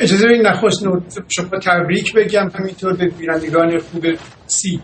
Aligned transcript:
اجازه 0.00 0.28
بدید 0.28 0.46
نخست 0.46 0.82
شما 1.28 1.58
تبریک 1.62 2.12
بگم 2.12 2.50
همینطور 2.54 2.96
به 2.96 3.08
بینندگان 3.08 3.78
خوب 3.78 4.06
سی 4.46 4.80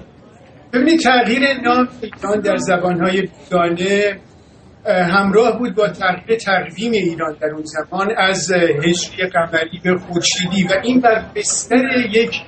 ببینید 0.72 1.00
تغییر 1.00 1.60
نام 1.64 1.88
ایران 2.02 2.40
در 2.40 2.57
زبانهای 2.57 3.23
بیگانه 3.23 4.20
همراه 4.86 5.58
بود 5.58 5.75
با 5.75 5.88
تغییر 5.88 6.38
تقویم 6.38 6.92
ایران 6.92 7.36
در 7.41 7.49
اون 7.49 7.65
زمان 7.65 8.09
از 8.16 8.52
هجری 8.52 9.27
قمری 9.32 9.80
به 9.84 9.98
خورشیدی 9.98 10.65
و 10.65 10.73
این 10.83 11.01
بر 11.01 11.25
بستر 11.35 12.07
یک 12.11 12.43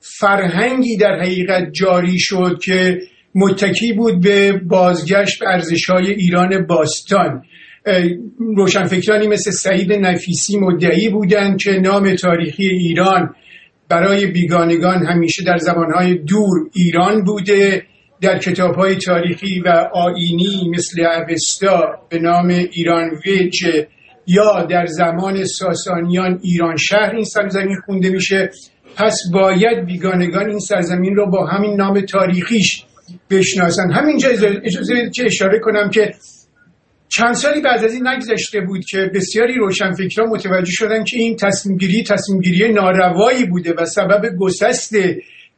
فرهنگی 0.00 0.96
در 0.96 1.20
حقیقت 1.20 1.72
جاری 1.72 2.18
شد 2.18 2.58
که 2.64 2.98
متکی 3.34 3.92
بود 3.92 4.20
به 4.20 4.52
بازگشت 4.52 5.40
به 5.40 5.48
ارزشهای 5.48 6.10
ایران 6.10 6.66
باستان. 6.66 7.42
روشنفکرانی 8.56 9.26
مثل 9.26 9.50
سعید 9.50 9.92
نفیسی 9.92 10.58
مدعی 10.58 11.08
بودند 11.08 11.58
که 11.60 11.70
نام 11.70 12.14
تاریخی 12.14 12.68
ایران 12.68 13.34
برای 13.88 14.26
بیگانگان 14.26 15.06
همیشه 15.06 15.44
در 15.44 15.56
زمانهای 15.56 16.14
دور 16.14 16.70
ایران 16.74 17.24
بوده. 17.24 17.82
در 18.20 18.38
کتاب 18.38 18.74
های 18.74 18.96
تاریخی 18.96 19.60
و 19.60 19.88
آینی 19.92 20.70
مثل 20.76 21.00
اوستا 21.00 21.84
به 22.08 22.18
نام 22.18 22.48
ایران 22.48 23.10
ویج 23.26 23.66
یا 24.26 24.62
در 24.62 24.86
زمان 24.86 25.44
ساسانیان 25.44 26.40
ایران 26.42 26.76
شهر 26.76 27.10
این 27.14 27.24
سرزمین 27.24 27.76
خونده 27.86 28.10
میشه. 28.10 28.50
پس 28.96 29.20
باید 29.32 29.86
بیگانگان 29.86 30.50
این 30.50 30.58
سرزمین 30.58 31.16
رو 31.16 31.30
با 31.30 31.46
همین 31.46 31.76
نام 31.76 32.00
تاریخیش 32.00 32.84
بشناسن. 33.30 33.90
همینجا 33.90 34.28
اجازه 34.64 35.10
که 35.14 35.24
اشاره 35.24 35.58
کنم 35.58 35.90
که 35.90 36.14
چند 37.08 37.34
سالی 37.34 37.60
بعد 37.60 37.84
از 37.84 37.94
این 37.94 38.08
نگذشته 38.08 38.60
بود 38.60 38.84
که 38.84 39.10
بسیاری 39.14 39.54
روشنفکران 39.54 40.28
متوجه 40.28 40.72
شدن 40.72 41.04
که 41.04 41.16
این 41.16 41.36
تصمیمگیری 41.36 42.04
تصمیمگیری 42.04 42.72
ناروایی 42.72 43.44
بوده 43.44 43.74
و 43.78 43.84
سبب 43.84 44.22
گسست 44.38 44.94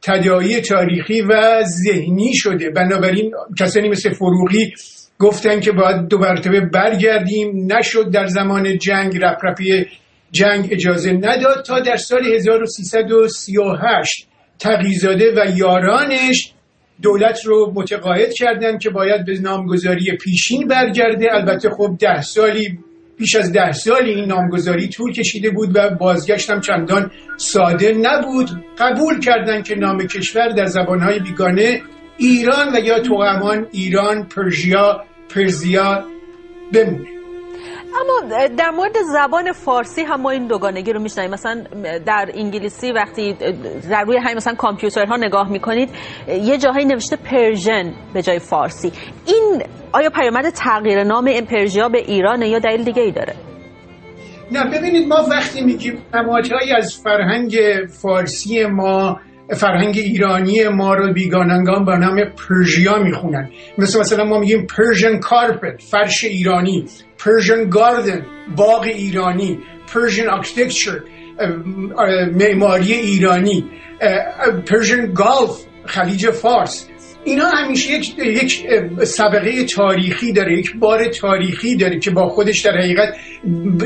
تدایی 0.01 0.61
تاریخی 0.61 1.21
و 1.21 1.63
ذهنی 1.63 2.33
شده. 2.33 2.69
بنابراین 2.69 3.31
کسانی 3.59 3.89
مثل 3.89 4.13
فروغی 4.13 4.73
گفتن 5.19 5.59
که 5.59 5.71
باید 5.71 6.07
دو 6.07 6.17
مرتبه 6.17 6.59
برگردیم. 6.59 7.73
نشد 7.73 8.11
در 8.11 8.27
زمان 8.27 8.77
جنگ 8.77 9.17
رپرپی 9.17 9.85
جنگ 10.31 10.67
اجازه 10.71 11.11
نداد 11.11 11.65
تا 11.65 11.79
در 11.79 11.97
سال 11.97 12.25
1338 12.25 14.27
تقیزاده 14.59 15.33
و 15.35 15.57
یارانش 15.57 16.53
دولت 17.01 17.45
رو 17.45 17.71
متقاعد 17.75 18.33
کردن 18.33 18.77
که 18.77 18.89
باید 18.89 19.25
به 19.25 19.39
نامگذاری 19.39 20.17
پیشین 20.17 20.67
برگرده. 20.67 21.27
البته 21.31 21.69
خب 21.69 21.97
ده 21.99 22.21
سالی 22.21 22.79
پیش 23.17 23.35
از 23.35 23.51
ده 23.51 23.71
سالی 23.71 24.13
این 24.13 24.25
نامگذاری 24.25 24.87
طول 24.87 25.13
کشیده 25.13 25.49
بود 25.49 25.69
و 25.75 25.89
بازگشتم 25.89 26.59
چندان 26.59 27.11
ساده 27.37 27.93
نبود. 27.93 28.49
قبول 28.77 29.19
کردن 29.19 29.61
که 29.61 29.75
نام 29.75 30.07
کشور 30.07 30.47
در 30.47 30.65
زبانهای 30.65 31.19
بیگانه 31.19 31.81
ایران 32.17 32.75
و 32.75 32.79
یا 32.79 32.99
توغمان 32.99 33.67
ایران 33.71 34.27
پرژیا 34.27 35.03
پرزیا 35.35 36.05
بمونه. 36.73 37.20
اما 37.99 38.45
در 38.57 38.69
مورد 38.69 38.95
زبان 39.13 39.51
فارسی 39.51 40.01
هم 40.01 40.21
ما 40.21 40.31
این 40.31 40.47
دوگانگی 40.47 40.93
رو 40.93 40.99
میشنیم 41.01 41.31
مثلا 41.31 41.63
در 42.05 42.31
انگلیسی 42.33 42.91
وقتی 42.91 43.33
در 43.89 44.03
روی 44.03 44.17
همین 44.17 44.35
مثلا 44.35 44.55
کامپیوترها 44.55 45.15
نگاه 45.17 45.49
می‌کنید 45.49 45.89
یه 46.27 46.57
جاهایی 46.57 46.85
نوشته 46.85 47.15
Persian 47.15 47.93
به 48.13 48.21
جای 48.21 48.39
فارسی. 48.39 48.91
این 49.27 49.63
آیا 49.93 50.09
پیامد 50.09 50.49
تغییر 50.49 51.03
نام 51.03 51.25
این 51.25 51.45
Persia 51.45 51.89
به 51.89 51.97
ایرانه 51.97 52.49
یا 52.49 52.59
دلیل 52.59 52.83
دیگه 52.83 53.01
ای 53.01 53.11
داره؟ 53.11 53.35
نه 54.51 54.65
ببینید 54.65 55.07
ما 55.07 55.15
وقتی 55.31 55.61
میگیم 55.61 55.97
نمادهایی 56.13 56.73
از 56.73 57.01
فرهنگ 57.03 57.57
فارسی 58.01 58.65
ما 58.65 59.19
فرهنگ 59.55 59.97
ایرانی 59.97 60.67
ما 60.67 60.93
رو 60.93 61.13
بیگانگان 61.13 61.85
با 61.85 61.95
نام 61.95 62.19
Persia 62.49 63.03
می‌خونن. 63.03 63.49
مثل 63.77 63.99
مثلا 63.99 64.23
ما 64.23 64.39
میگیم 64.39 64.67
Persian 64.77 65.19
carpet 65.19 65.81
فرش 65.81 66.23
ایرانی 66.23 66.85
Persian 67.25 67.69
garden 67.69 68.25
باغ 68.55 68.81
ایرانی 68.81 69.59
Persian 69.93 70.29
architecture 70.29 70.99
معماری 72.35 72.93
ایرانی 72.93 73.65
Persian 74.67 75.13
Gulf 75.13 75.65
خلیج 75.85 76.29
فارس. 76.29 76.87
اینا 77.23 77.45
همیشه 77.45 77.91
یک, 77.91 78.19
یک 78.19 78.67
سابقه 79.03 79.63
تاریخی 79.63 80.33
داره 80.33 80.59
یک 80.59 80.75
بار 80.75 81.07
تاریخی 81.07 81.75
داره 81.75 81.99
که 81.99 82.11
با 82.11 82.29
خودش 82.29 82.59
در 82.59 82.77
حقیقت 82.77 83.15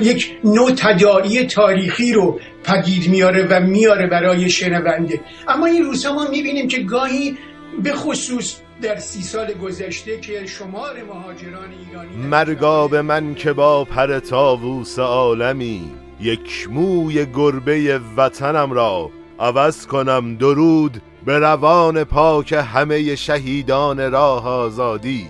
یک 0.01 0.38
نوع 0.44 0.72
تداعی 0.72 1.46
تاریخی 1.46 2.13
رو 2.13 2.40
پدید 2.63 3.09
میاره 3.09 3.47
و 3.50 3.59
میاره 3.59 4.07
برای 4.07 4.50
شنونده. 4.50 5.19
اما 5.47 5.66
این 5.66 5.84
روزها 5.84 6.13
ما 6.13 6.28
می‌بینیم 6.28 6.68
که 6.68 6.79
گاهی 6.79 7.38
به 7.84 7.94
خصوص 7.94 8.56
در 8.81 8.96
سی 8.96 9.22
سال 9.22 9.53
گذشته 9.53 10.19
که 10.19 10.46
شمار 10.46 11.03
مهاجران 11.03 11.69
ایرانی 11.88 12.16
مرگا 12.16 12.88
به 12.88 13.02
من 13.02 13.35
که 13.35 13.53
با 13.53 13.85
پر 13.85 14.19
تاووس 14.19 15.00
عالمی 15.00 15.91
یک 16.22 16.67
موی 16.72 17.25
گربه 17.25 18.00
وطنم 18.17 18.72
را 18.72 19.12
عوض 19.40 19.88
کنم 19.88 20.35
درود 20.35 21.02
به 21.25 21.39
روان 21.39 22.03
پاک 22.03 22.53
همه 22.53 23.15
شهیدان 23.15 24.11
راه 24.11 24.47
آزادی. 24.47 25.27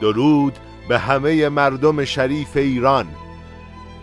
درود 0.00 0.52
به 0.88 0.98
همه 0.98 1.48
مردم 1.48 2.04
شریف 2.04 2.56
ایران. 2.56 3.06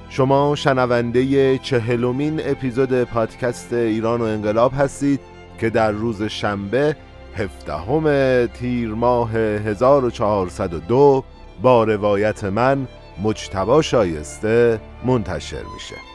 شما 0.10 0.56
شنونده 0.56 1.58
چهلمین 1.58 2.42
اپیزود 2.44 3.04
پادکست 3.04 3.74
ایران 3.74 4.22
و 4.22 4.24
انقلاب 4.24 4.72
هستید 4.78 5.20
که 5.60 5.70
در 5.70 5.92
روز 5.92 6.24
شنبه 6.24 6.96
هفدهم 7.38 8.06
تیر 8.46 8.90
ماه 8.90 9.36
1402 9.36 11.24
با 11.62 11.84
روایت 11.84 12.44
من 12.44 12.88
مجتبا 13.24 13.82
شایسته 13.82 14.80
منتشر 15.06 15.64
میشه. 15.74 16.15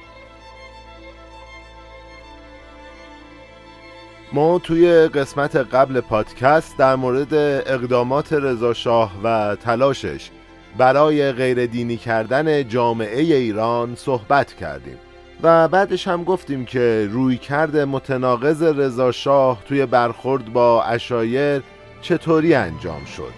ما 4.33 4.59
توی 4.59 4.91
قسمت 5.09 5.57
قبل 5.57 6.01
پادکست 6.01 6.77
در 6.79 6.97
مورد 6.97 7.35
اقدامات 7.67 8.33
رضاشاه 8.33 9.13
و 9.25 9.57
تلاشش 9.57 10.31
برای 10.79 11.33
غیر 11.33 11.67
دینی 11.67 11.97
کردن 11.97 12.69
جامعه 12.69 13.21
ایران 13.21 13.95
صحبت 13.95 14.53
کردیم 14.53 14.99
و 15.43 15.69
بعدش 15.69 16.09
هم 16.09 16.25
گفتیم 16.25 16.65
که 16.65 17.09
روی 17.11 17.37
کرد 17.37 17.77
متناقض 17.77 18.63
رضاشاه 18.63 19.63
توی 19.65 19.87
برخورد 19.87 20.53
با 20.53 20.83
اشایر 20.83 21.63
چطوری 22.03 22.55
انجام 22.55 23.05
شد. 23.05 23.33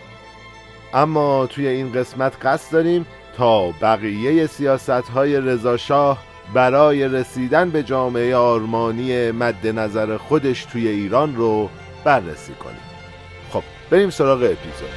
اما 0.95 1.47
توی 1.47 1.67
این 1.67 1.93
قسمت 1.93 2.47
قصد 2.47 2.73
داریم 2.73 3.07
تا 3.37 3.71
بقیه 3.71 4.47
سیاست 4.47 4.91
های 4.91 5.41
رضاشاه 5.41 6.19
برای 6.55 7.09
رسیدن 7.09 7.71
به 7.71 7.83
جامعه 7.83 8.37
آرمانی 8.37 9.31
مد 9.31 9.67
نظر 9.67 10.17
خودش 10.17 10.65
توی 10.65 10.89
ایران 10.89 11.37
رو 11.37 11.71
بررسی 12.05 12.55
کنیم. 12.55 12.81
خب 13.51 13.63
بریم 13.91 14.11
سراغ 14.11 14.39
اپیزود. 14.39 14.89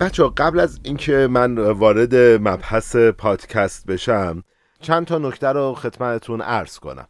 بچه‌ها 0.00 0.30
قبل 0.36 0.60
از 0.60 0.80
اینکه 0.82 1.28
من 1.30 1.58
وارد 1.58 2.14
مبحث 2.16 2.96
پادکست 2.96 3.86
بشم 3.86 4.42
چند 4.80 5.06
تا 5.06 5.18
نکته 5.18 5.48
رو 5.48 5.74
خدمتتون 5.74 6.40
عرض 6.40 6.78
کنم. 6.78 7.08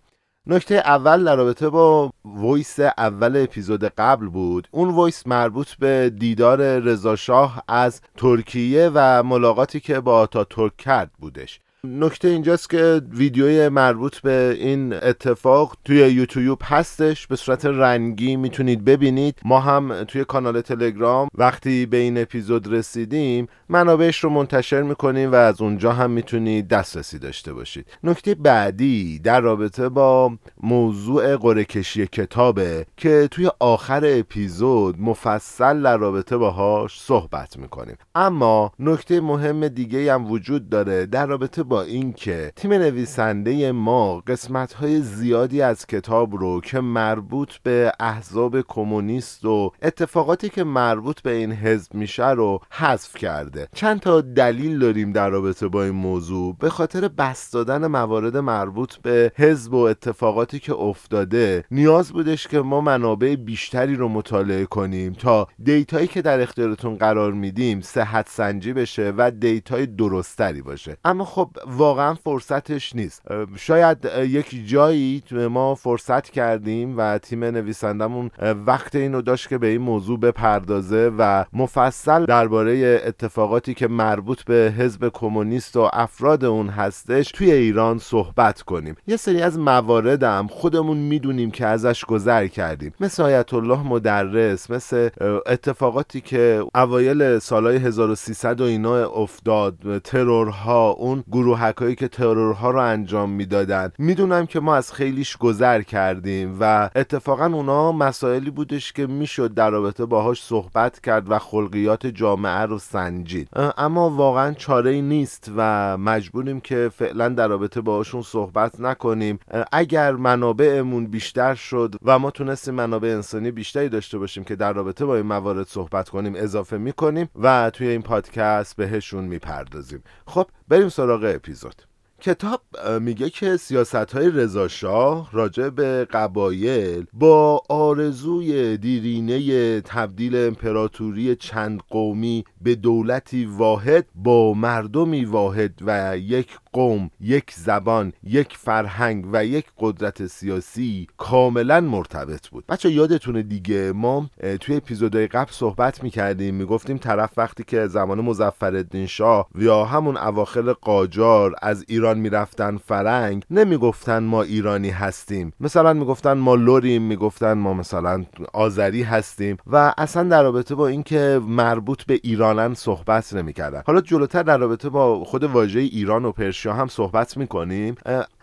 نکته 0.48 0.74
اول 0.74 1.24
در 1.24 1.36
رابطه 1.36 1.68
با 1.68 2.12
voice 2.24 2.80
اول 2.80 3.36
اپیزود 3.36 3.84
قبل 3.84 4.28
بود. 4.28 4.68
اون 4.70 4.88
voice 4.88 5.26
مربوط 5.26 5.74
به 5.74 6.10
دیدار 6.18 6.78
رضاشاه 6.78 7.62
از 7.68 8.00
ترکیه 8.16 8.90
و 8.94 9.22
ملاقاتی 9.22 9.80
که 9.80 10.00
با 10.00 10.26
آتاترک 10.26 10.76
کرد 10.76 11.10
بودش. 11.18 11.60
نکته 11.86 12.28
اینجاست 12.28 12.70
که 12.70 13.02
ویدیوی 13.10 13.68
مربوط 13.68 14.18
به 14.18 14.56
این 14.60 14.92
اتفاق 14.92 15.76
توی 15.84 15.96
یوتیوب 15.96 16.60
هستش 16.64 17.26
به 17.26 17.36
صورت 17.36 17.66
رنگی 17.66 18.36
می‌تونید 18.36 18.84
ببینید. 18.84 19.38
ما 19.44 19.60
هم 19.60 20.04
توی 20.04 20.24
کانال 20.24 20.60
تلگرام 20.60 21.28
وقتی 21.34 21.86
به 21.86 21.96
این 21.96 22.18
اپیزود 22.18 22.72
رسیدیم 22.72 23.48
منابعش 23.68 24.24
رو 24.24 24.30
منتشر 24.30 24.82
می‌کنیم 24.82 25.32
و 25.32 25.34
از 25.34 25.60
اونجا 25.60 25.92
هم 25.92 26.10
می‌تونید 26.10 26.68
دسترسی 26.68 27.18
داشته 27.18 27.52
باشید. 27.52 27.86
نکته 28.04 28.34
بعدی 28.34 29.18
در 29.18 29.40
رابطه 29.40 29.88
با 29.88 30.32
موضوع 30.62 31.36
قرعه 31.36 31.64
کشی 31.64 32.06
کتابه 32.06 32.86
که 32.96 33.28
توی 33.30 33.50
آخر 33.58 34.02
اپیزود 34.04 35.00
مفصل 35.00 35.82
در 35.82 35.96
رابطه 35.96 36.36
باهاش 36.36 37.00
صحبت 37.00 37.56
می‌کنیم. 37.56 37.96
اما 38.14 38.72
نکته 38.78 39.20
مهم 39.20 39.68
دیگه 39.68 40.14
هم 40.14 40.30
وجود 40.30 40.68
داره 40.68 41.06
در 41.06 41.26
رابطه 41.26 41.62
با 41.62 41.75
اینکه 41.82 42.52
تیم 42.56 42.72
نویسنده 42.72 43.72
ما 43.72 44.22
قسمت 44.26 44.72
های 44.72 45.00
زیادی 45.00 45.62
از 45.62 45.86
کتاب 45.86 46.34
رو 46.34 46.60
که 46.60 46.80
مربوط 46.80 47.52
به 47.62 47.92
احزاب 48.00 48.60
کمونیست 48.60 49.44
و 49.44 49.72
اتفاقاتی 49.82 50.48
که 50.48 50.64
مربوط 50.64 51.20
به 51.20 51.32
این 51.32 51.52
حزب 51.52 51.94
میشه 51.94 52.30
رو 52.30 52.60
حذف 52.70 53.16
کرده. 53.16 53.68
چند 53.74 54.00
تا 54.00 54.20
دلیل 54.20 54.78
داریم 54.78 55.12
در 55.12 55.30
رابطه 55.30 55.68
با 55.68 55.84
این 55.84 55.94
موضوع. 55.94 56.56
به 56.60 56.70
خاطر 56.70 57.08
بسط 57.08 57.52
دادن 57.52 57.86
موارد 57.86 58.36
مربوط 58.36 58.96
به 58.96 59.32
حزب 59.36 59.74
و 59.74 59.76
اتفاقاتی 59.76 60.58
که 60.58 60.74
افتاده 60.74 61.64
نیاز 61.70 62.12
بودش 62.12 62.48
که 62.48 62.60
ما 62.60 62.80
منابع 62.80 63.36
بیشتری 63.36 63.94
رو 63.94 64.08
مطالعه 64.08 64.66
کنیم 64.66 65.12
تا 65.12 65.48
data 65.62 65.92
یی 65.92 66.06
که 66.06 66.22
در 66.22 66.40
اختیارتون 66.40 66.96
قرار 66.96 67.32
میدیم 67.32 67.80
صحت 67.80 68.28
سنجی 68.28 68.72
بشه 68.72 69.12
و 69.16 69.30
data 69.30 69.75
ی 69.75 69.86
درستری 69.86 70.62
باشه. 70.62 70.96
اما 71.04 71.24
خب 71.24 71.50
واقعا 71.66 72.14
فرصتش 72.14 72.96
نیست. 72.96 73.22
شاید 73.56 73.98
یک 74.22 74.68
جایی 74.68 75.22
ما 75.50 75.74
فرصت 75.74 76.30
کردیم 76.30 76.94
و 76.98 77.18
تیم 77.18 77.44
نویسندمون 77.44 78.30
وقت 78.66 78.94
اینو 78.94 79.22
داشت 79.22 79.48
که 79.48 79.58
به 79.58 79.66
این 79.66 79.80
موضوع 79.80 80.20
بپردازه 80.20 81.12
و 81.18 81.44
مفصل 81.52 82.24
درباره 82.24 83.02
اتفاقاتی 83.06 83.74
که 83.74 83.88
مربوط 83.88 84.42
به 84.42 84.74
حزب 84.78 85.10
کمونیست 85.14 85.76
و 85.76 85.90
افراد 85.92 86.44
اون 86.44 86.68
هستش 86.68 87.30
توی 87.30 87.52
ایران 87.52 87.98
صحبت 87.98 88.62
کنیم. 88.62 88.94
یه 89.06 89.16
سری 89.16 89.42
از 89.42 89.58
مواردم 89.58 90.46
خودمون 90.46 90.96
می‌دونیم 90.96 91.50
که 91.50 91.66
ازش 91.66 92.04
گذر 92.04 92.46
کردیم. 92.46 92.92
مثل 93.00 93.22
آیت 93.22 93.54
الله 93.54 93.82
مدرس 93.82 94.70
مثل 94.70 95.08
اتفاقاتی 95.46 96.20
که 96.20 96.64
اوایل 96.74 97.38
سالهای 97.38 97.76
1300 97.76 98.60
و 98.60 98.64
اینا 98.64 99.06
افتاد 99.06 99.98
ترورها 99.98 100.90
اون 100.90 101.24
گروهکایی 101.46 101.94
که 101.94 102.08
ترورها 102.08 102.70
رو 102.70 102.80
انجام 102.80 103.30
می‌دادن. 103.30 103.92
می‌دونم 103.98 104.46
که 104.46 104.60
ما 104.60 104.76
از 104.76 104.92
خیلیش 104.92 105.36
گذر 105.36 105.82
کردیم 105.82 106.56
و 106.60 106.90
اتفاقا 106.94 107.46
اونا 107.46 107.92
مسائلی 107.92 108.50
بودش 108.50 108.92
که 108.92 109.06
می‌شد 109.06 109.54
در 109.54 109.70
رابطه 109.70 110.04
باهاش 110.04 110.42
صحبت 110.42 111.00
کرد 111.00 111.30
و 111.30 111.38
خلقیات 111.38 112.06
جامعه 112.06 112.60
رو 112.60 112.78
سنجید. 112.78 113.48
اما 113.78 114.10
واقعا 114.10 114.52
چاره 114.52 114.90
ای 114.90 115.02
نیست 115.02 115.52
و 115.56 115.96
مجبوریم 115.98 116.60
که 116.60 116.90
فعلا 116.94 117.28
در 117.28 117.48
رابطه 117.48 117.80
باهاشون 117.80 118.22
صحبت 118.22 118.80
نکنیم. 118.80 119.38
اگر 119.72 120.12
منابعمون 120.12 121.06
بیشتر 121.06 121.54
شد 121.54 121.94
و 122.02 122.18
ما 122.18 122.30
تونستیم 122.30 122.74
منابع 122.74 123.08
انسانی 123.08 123.50
بیشتری 123.50 123.88
داشته 123.88 124.18
باشیم 124.18 124.44
که 124.44 124.56
در 124.56 124.72
رابطه 124.72 125.04
با 125.04 125.16
این 125.16 125.26
موارد 125.26 125.66
صحبت 125.66 126.08
کنیم 126.08 126.32
اضافه 126.36 126.78
می‌کنیم 126.78 127.28
و 127.42 127.70
توی 127.70 127.88
این 127.88 128.02
پادکست 128.02 128.76
بهشون 128.76 129.24
می‌پردازیم. 129.24 130.02
خب 130.26 130.46
بریم 130.68 130.88
سراغ 130.88 131.24
اپیزود. 131.36 131.82
کتاب 132.20 132.62
میگه 133.00 133.30
که 133.30 133.56
سیاست 133.56 133.94
های 133.94 134.30
رضاشاه 134.30 135.30
راجع 135.32 135.68
به 135.68 136.04
قبایل 136.04 137.06
با 137.12 137.62
آرزوی 137.68 138.76
دیرینه 138.76 139.80
تبدیل 139.80 140.36
امپراتوری 140.36 141.36
چند 141.36 141.80
قومی 141.90 142.44
به 142.62 142.74
دولتی 142.74 143.44
واحد 143.44 144.06
با 144.14 144.54
مردمی 144.54 145.24
واحد 145.24 145.72
و 145.86 146.18
یک 146.18 146.48
قوم 146.72 147.10
یک 147.20 147.52
زبان 147.52 148.12
یک 148.22 148.56
فرهنگ 148.56 149.24
و 149.32 149.44
یک 149.44 149.66
قدرت 149.78 150.26
سیاسی 150.26 151.06
کاملا 151.16 151.80
مرتبط 151.80 152.48
بود. 152.48 152.64
بچه 152.68 152.90
یادتونه 152.90 153.42
دیگه 153.42 153.92
ما 153.92 154.30
توی 154.60 154.76
اپیزودهای 154.76 155.26
قبل 155.26 155.52
صحبت 155.52 156.02
می‌کردیم 156.02 156.54
می‌گفتیم 156.54 156.98
طرف 156.98 157.30
وقتی 157.36 157.64
که 157.64 157.86
زمان 157.86 158.20
مزفر 158.20 158.84
شاه 159.08 159.48
یا 159.58 159.84
همون 159.84 160.16
اواخر 160.16 160.72
قاجار 160.72 161.54
از 161.62 161.84
ایران 161.88 162.18
می‌رفتن 162.18 162.76
فرنگ 162.76 163.44
نمی‌گفتن 163.50 164.18
ما 164.18 164.42
ایرانی 164.42 164.90
هستیم. 164.90 165.52
مثلا 165.60 165.92
می‌گفتن 165.92 166.32
ما 166.32 166.54
لوریم 166.54 167.02
می‌گفتن 167.02 167.52
ما 167.52 167.74
مثلا 167.74 168.24
آذری 168.52 169.02
هستیم. 169.02 169.56
و 169.66 169.94
اصلا 169.98 170.22
در 170.22 170.42
رابطه 170.42 170.74
با 170.74 170.86
اینکه 170.86 171.40
مربوط 171.46 172.04
به 172.04 172.20
ایرانن 172.56 172.74
صحبت 172.74 173.34
نمی‌کردن. 173.34 173.82
حالا 173.86 174.00
جلوتر 174.00 174.42
در 174.42 174.58
رابطه 174.58 174.88
با 174.88 175.24
خود 175.24 175.44
واژه 175.44 175.80
ایران 175.80 176.24
و 176.24 176.32
پرشیا 176.32 176.72
هم 176.72 176.88
صحبت 176.88 177.36
می‌کنیم. 177.36 177.94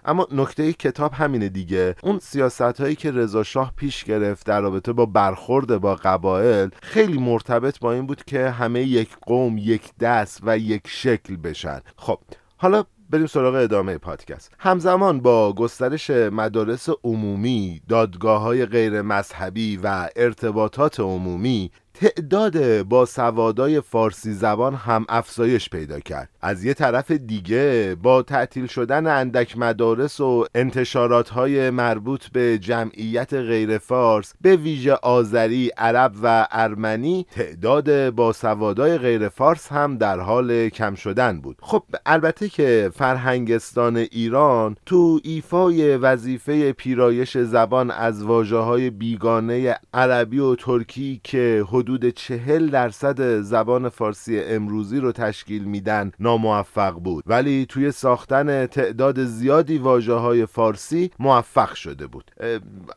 اما 0.05 0.27
نکته 0.31 0.73
کتاب 0.73 1.13
همینه 1.13 1.49
دیگه. 1.49 1.95
اون 2.03 2.19
سیاست 2.19 2.61
هایی 2.61 2.95
که 2.95 3.11
رضا 3.11 3.43
شاه 3.43 3.73
پیش 3.75 4.03
گرفت 4.03 4.45
در 4.45 4.61
رابطه 4.61 4.93
با 4.93 5.05
برخورد 5.05 5.77
با 5.77 5.95
قبایل 5.95 6.69
خیلی 6.81 7.17
مرتبط 7.17 7.79
با 7.79 7.93
این 7.93 8.07
بود 8.07 8.23
که 8.23 8.49
همه 8.49 8.83
یک 8.83 9.09
قوم 9.21 9.57
یک 9.57 9.91
دست 9.99 10.39
و 10.43 10.57
یک 10.57 10.81
شکل 10.87 11.35
بشن. 11.35 11.79
خب 11.97 12.19
حالا 12.57 12.83
بریم 13.09 13.25
سراغ 13.25 13.55
ادامه 13.55 13.97
پادکست. 13.97 14.51
همزمان 14.59 15.19
با 15.19 15.53
گسترش 15.53 16.09
مدارس 16.09 16.89
عمومی 17.03 17.81
دادگاه 17.89 18.41
های 18.41 18.65
غیر 18.65 19.01
مذهبی 19.01 19.79
و 19.83 20.09
ارتباطات 20.15 20.99
عمومی 20.99 21.71
تعداد 21.93 22.81
با 22.81 23.05
سوادای 23.05 23.81
فارسی 23.81 24.33
زبان 24.33 24.75
هم 24.75 25.05
افزایش 25.09 25.69
پیدا 25.69 25.99
کرد. 25.99 26.29
از 26.41 26.63
یه 26.63 26.73
طرف 26.73 27.11
دیگه 27.11 27.95
با 28.03 28.21
تعطیل 28.21 28.67
شدن 28.67 29.07
اندک 29.07 29.57
مدارس 29.57 30.19
و 30.19 30.45
انتشارات 30.55 31.29
های 31.29 31.69
مربوط 31.69 32.27
به 32.27 32.57
جمعیت 32.57 33.33
غیر 33.33 33.77
فارس 33.77 34.33
به 34.41 34.55
ویژه 34.55 34.93
آذری، 34.93 35.71
عرب 35.77 36.11
و 36.23 36.47
ارمنی 36.51 37.25
تعداد 37.31 38.09
با 38.09 38.33
سوادای 38.33 38.97
غیر 38.97 39.29
فارس 39.29 39.71
هم 39.71 39.97
در 39.97 40.19
حال 40.19 40.69
کم 40.69 40.95
شدن 40.95 41.41
بود. 41.41 41.57
خب 41.61 41.83
البته 42.05 42.49
که 42.49 42.91
فرهنگستان 42.95 43.97
ایران 43.97 44.77
تو 44.85 45.19
ایفای 45.23 45.97
وظیفه 45.97 46.71
پیرایش 46.71 47.37
زبان 47.37 47.91
از 47.91 48.23
واجه 48.23 48.57
های 48.57 48.89
بیگانه 48.89 49.75
عربی 49.93 50.39
و 50.39 50.55
ترکی 50.55 51.21
که 51.23 51.63
حدود 51.83 52.09
چهل 52.09 52.69
درصد 52.69 53.41
زبان 53.41 53.89
فارسی 53.89 54.39
امروزی 54.39 54.99
رو 54.99 55.11
تشکیل 55.11 55.63
میدن. 55.63 56.11
ناموفق 56.19 56.93
بود. 56.93 57.23
ولی 57.27 57.65
توی 57.69 57.91
ساختن 57.91 58.65
تعداد 58.65 59.23
زیادی 59.23 59.77
واجه 59.77 60.13
های 60.13 60.45
فارسی 60.45 61.11
موفق 61.19 61.73
شده 61.73 62.07
بود. 62.07 62.31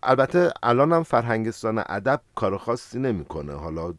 البته 0.03 0.51
الان 0.63 0.93
هم 0.93 1.03
فرهنگستان 1.03 1.83
ادب 1.89 2.21
کار 2.35 2.59
خاصی 2.59 2.99
نمی‌کنه. 2.99 3.53
حالا 3.53 3.95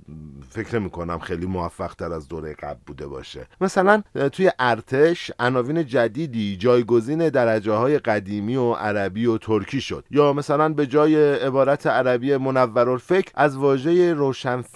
فکر 0.50 0.80
نمی 0.80 0.90
خیلی 1.22 1.46
موفق 1.46 1.94
تر 1.94 2.14
از 2.14 2.28
دوره 2.28 2.54
قبل 2.54 2.80
بوده 2.86 3.08
باشه. 3.08 3.48
مثلا 3.62 4.04
توی 4.32 4.52
ارتش 4.60 5.32
عناوین 5.40 5.86
جدیدی 5.86 6.58
جایگزین 6.58 7.30
درجه 7.30 7.72
های 7.72 8.00
قدیمی 8.00 8.56
و 8.56 8.74
عربی 8.74 9.26
و 9.26 9.38
ترکی 9.38 9.82
شد. 9.82 10.06
یا 10.12 10.34
مثلا 10.34 10.70
به 10.70 10.88
جای 10.88 11.34
عبارت 11.34 11.88
عربی 11.88 12.38
منورالفکر 12.38 13.32
از 13.36 13.58
واژه 13.58 14.14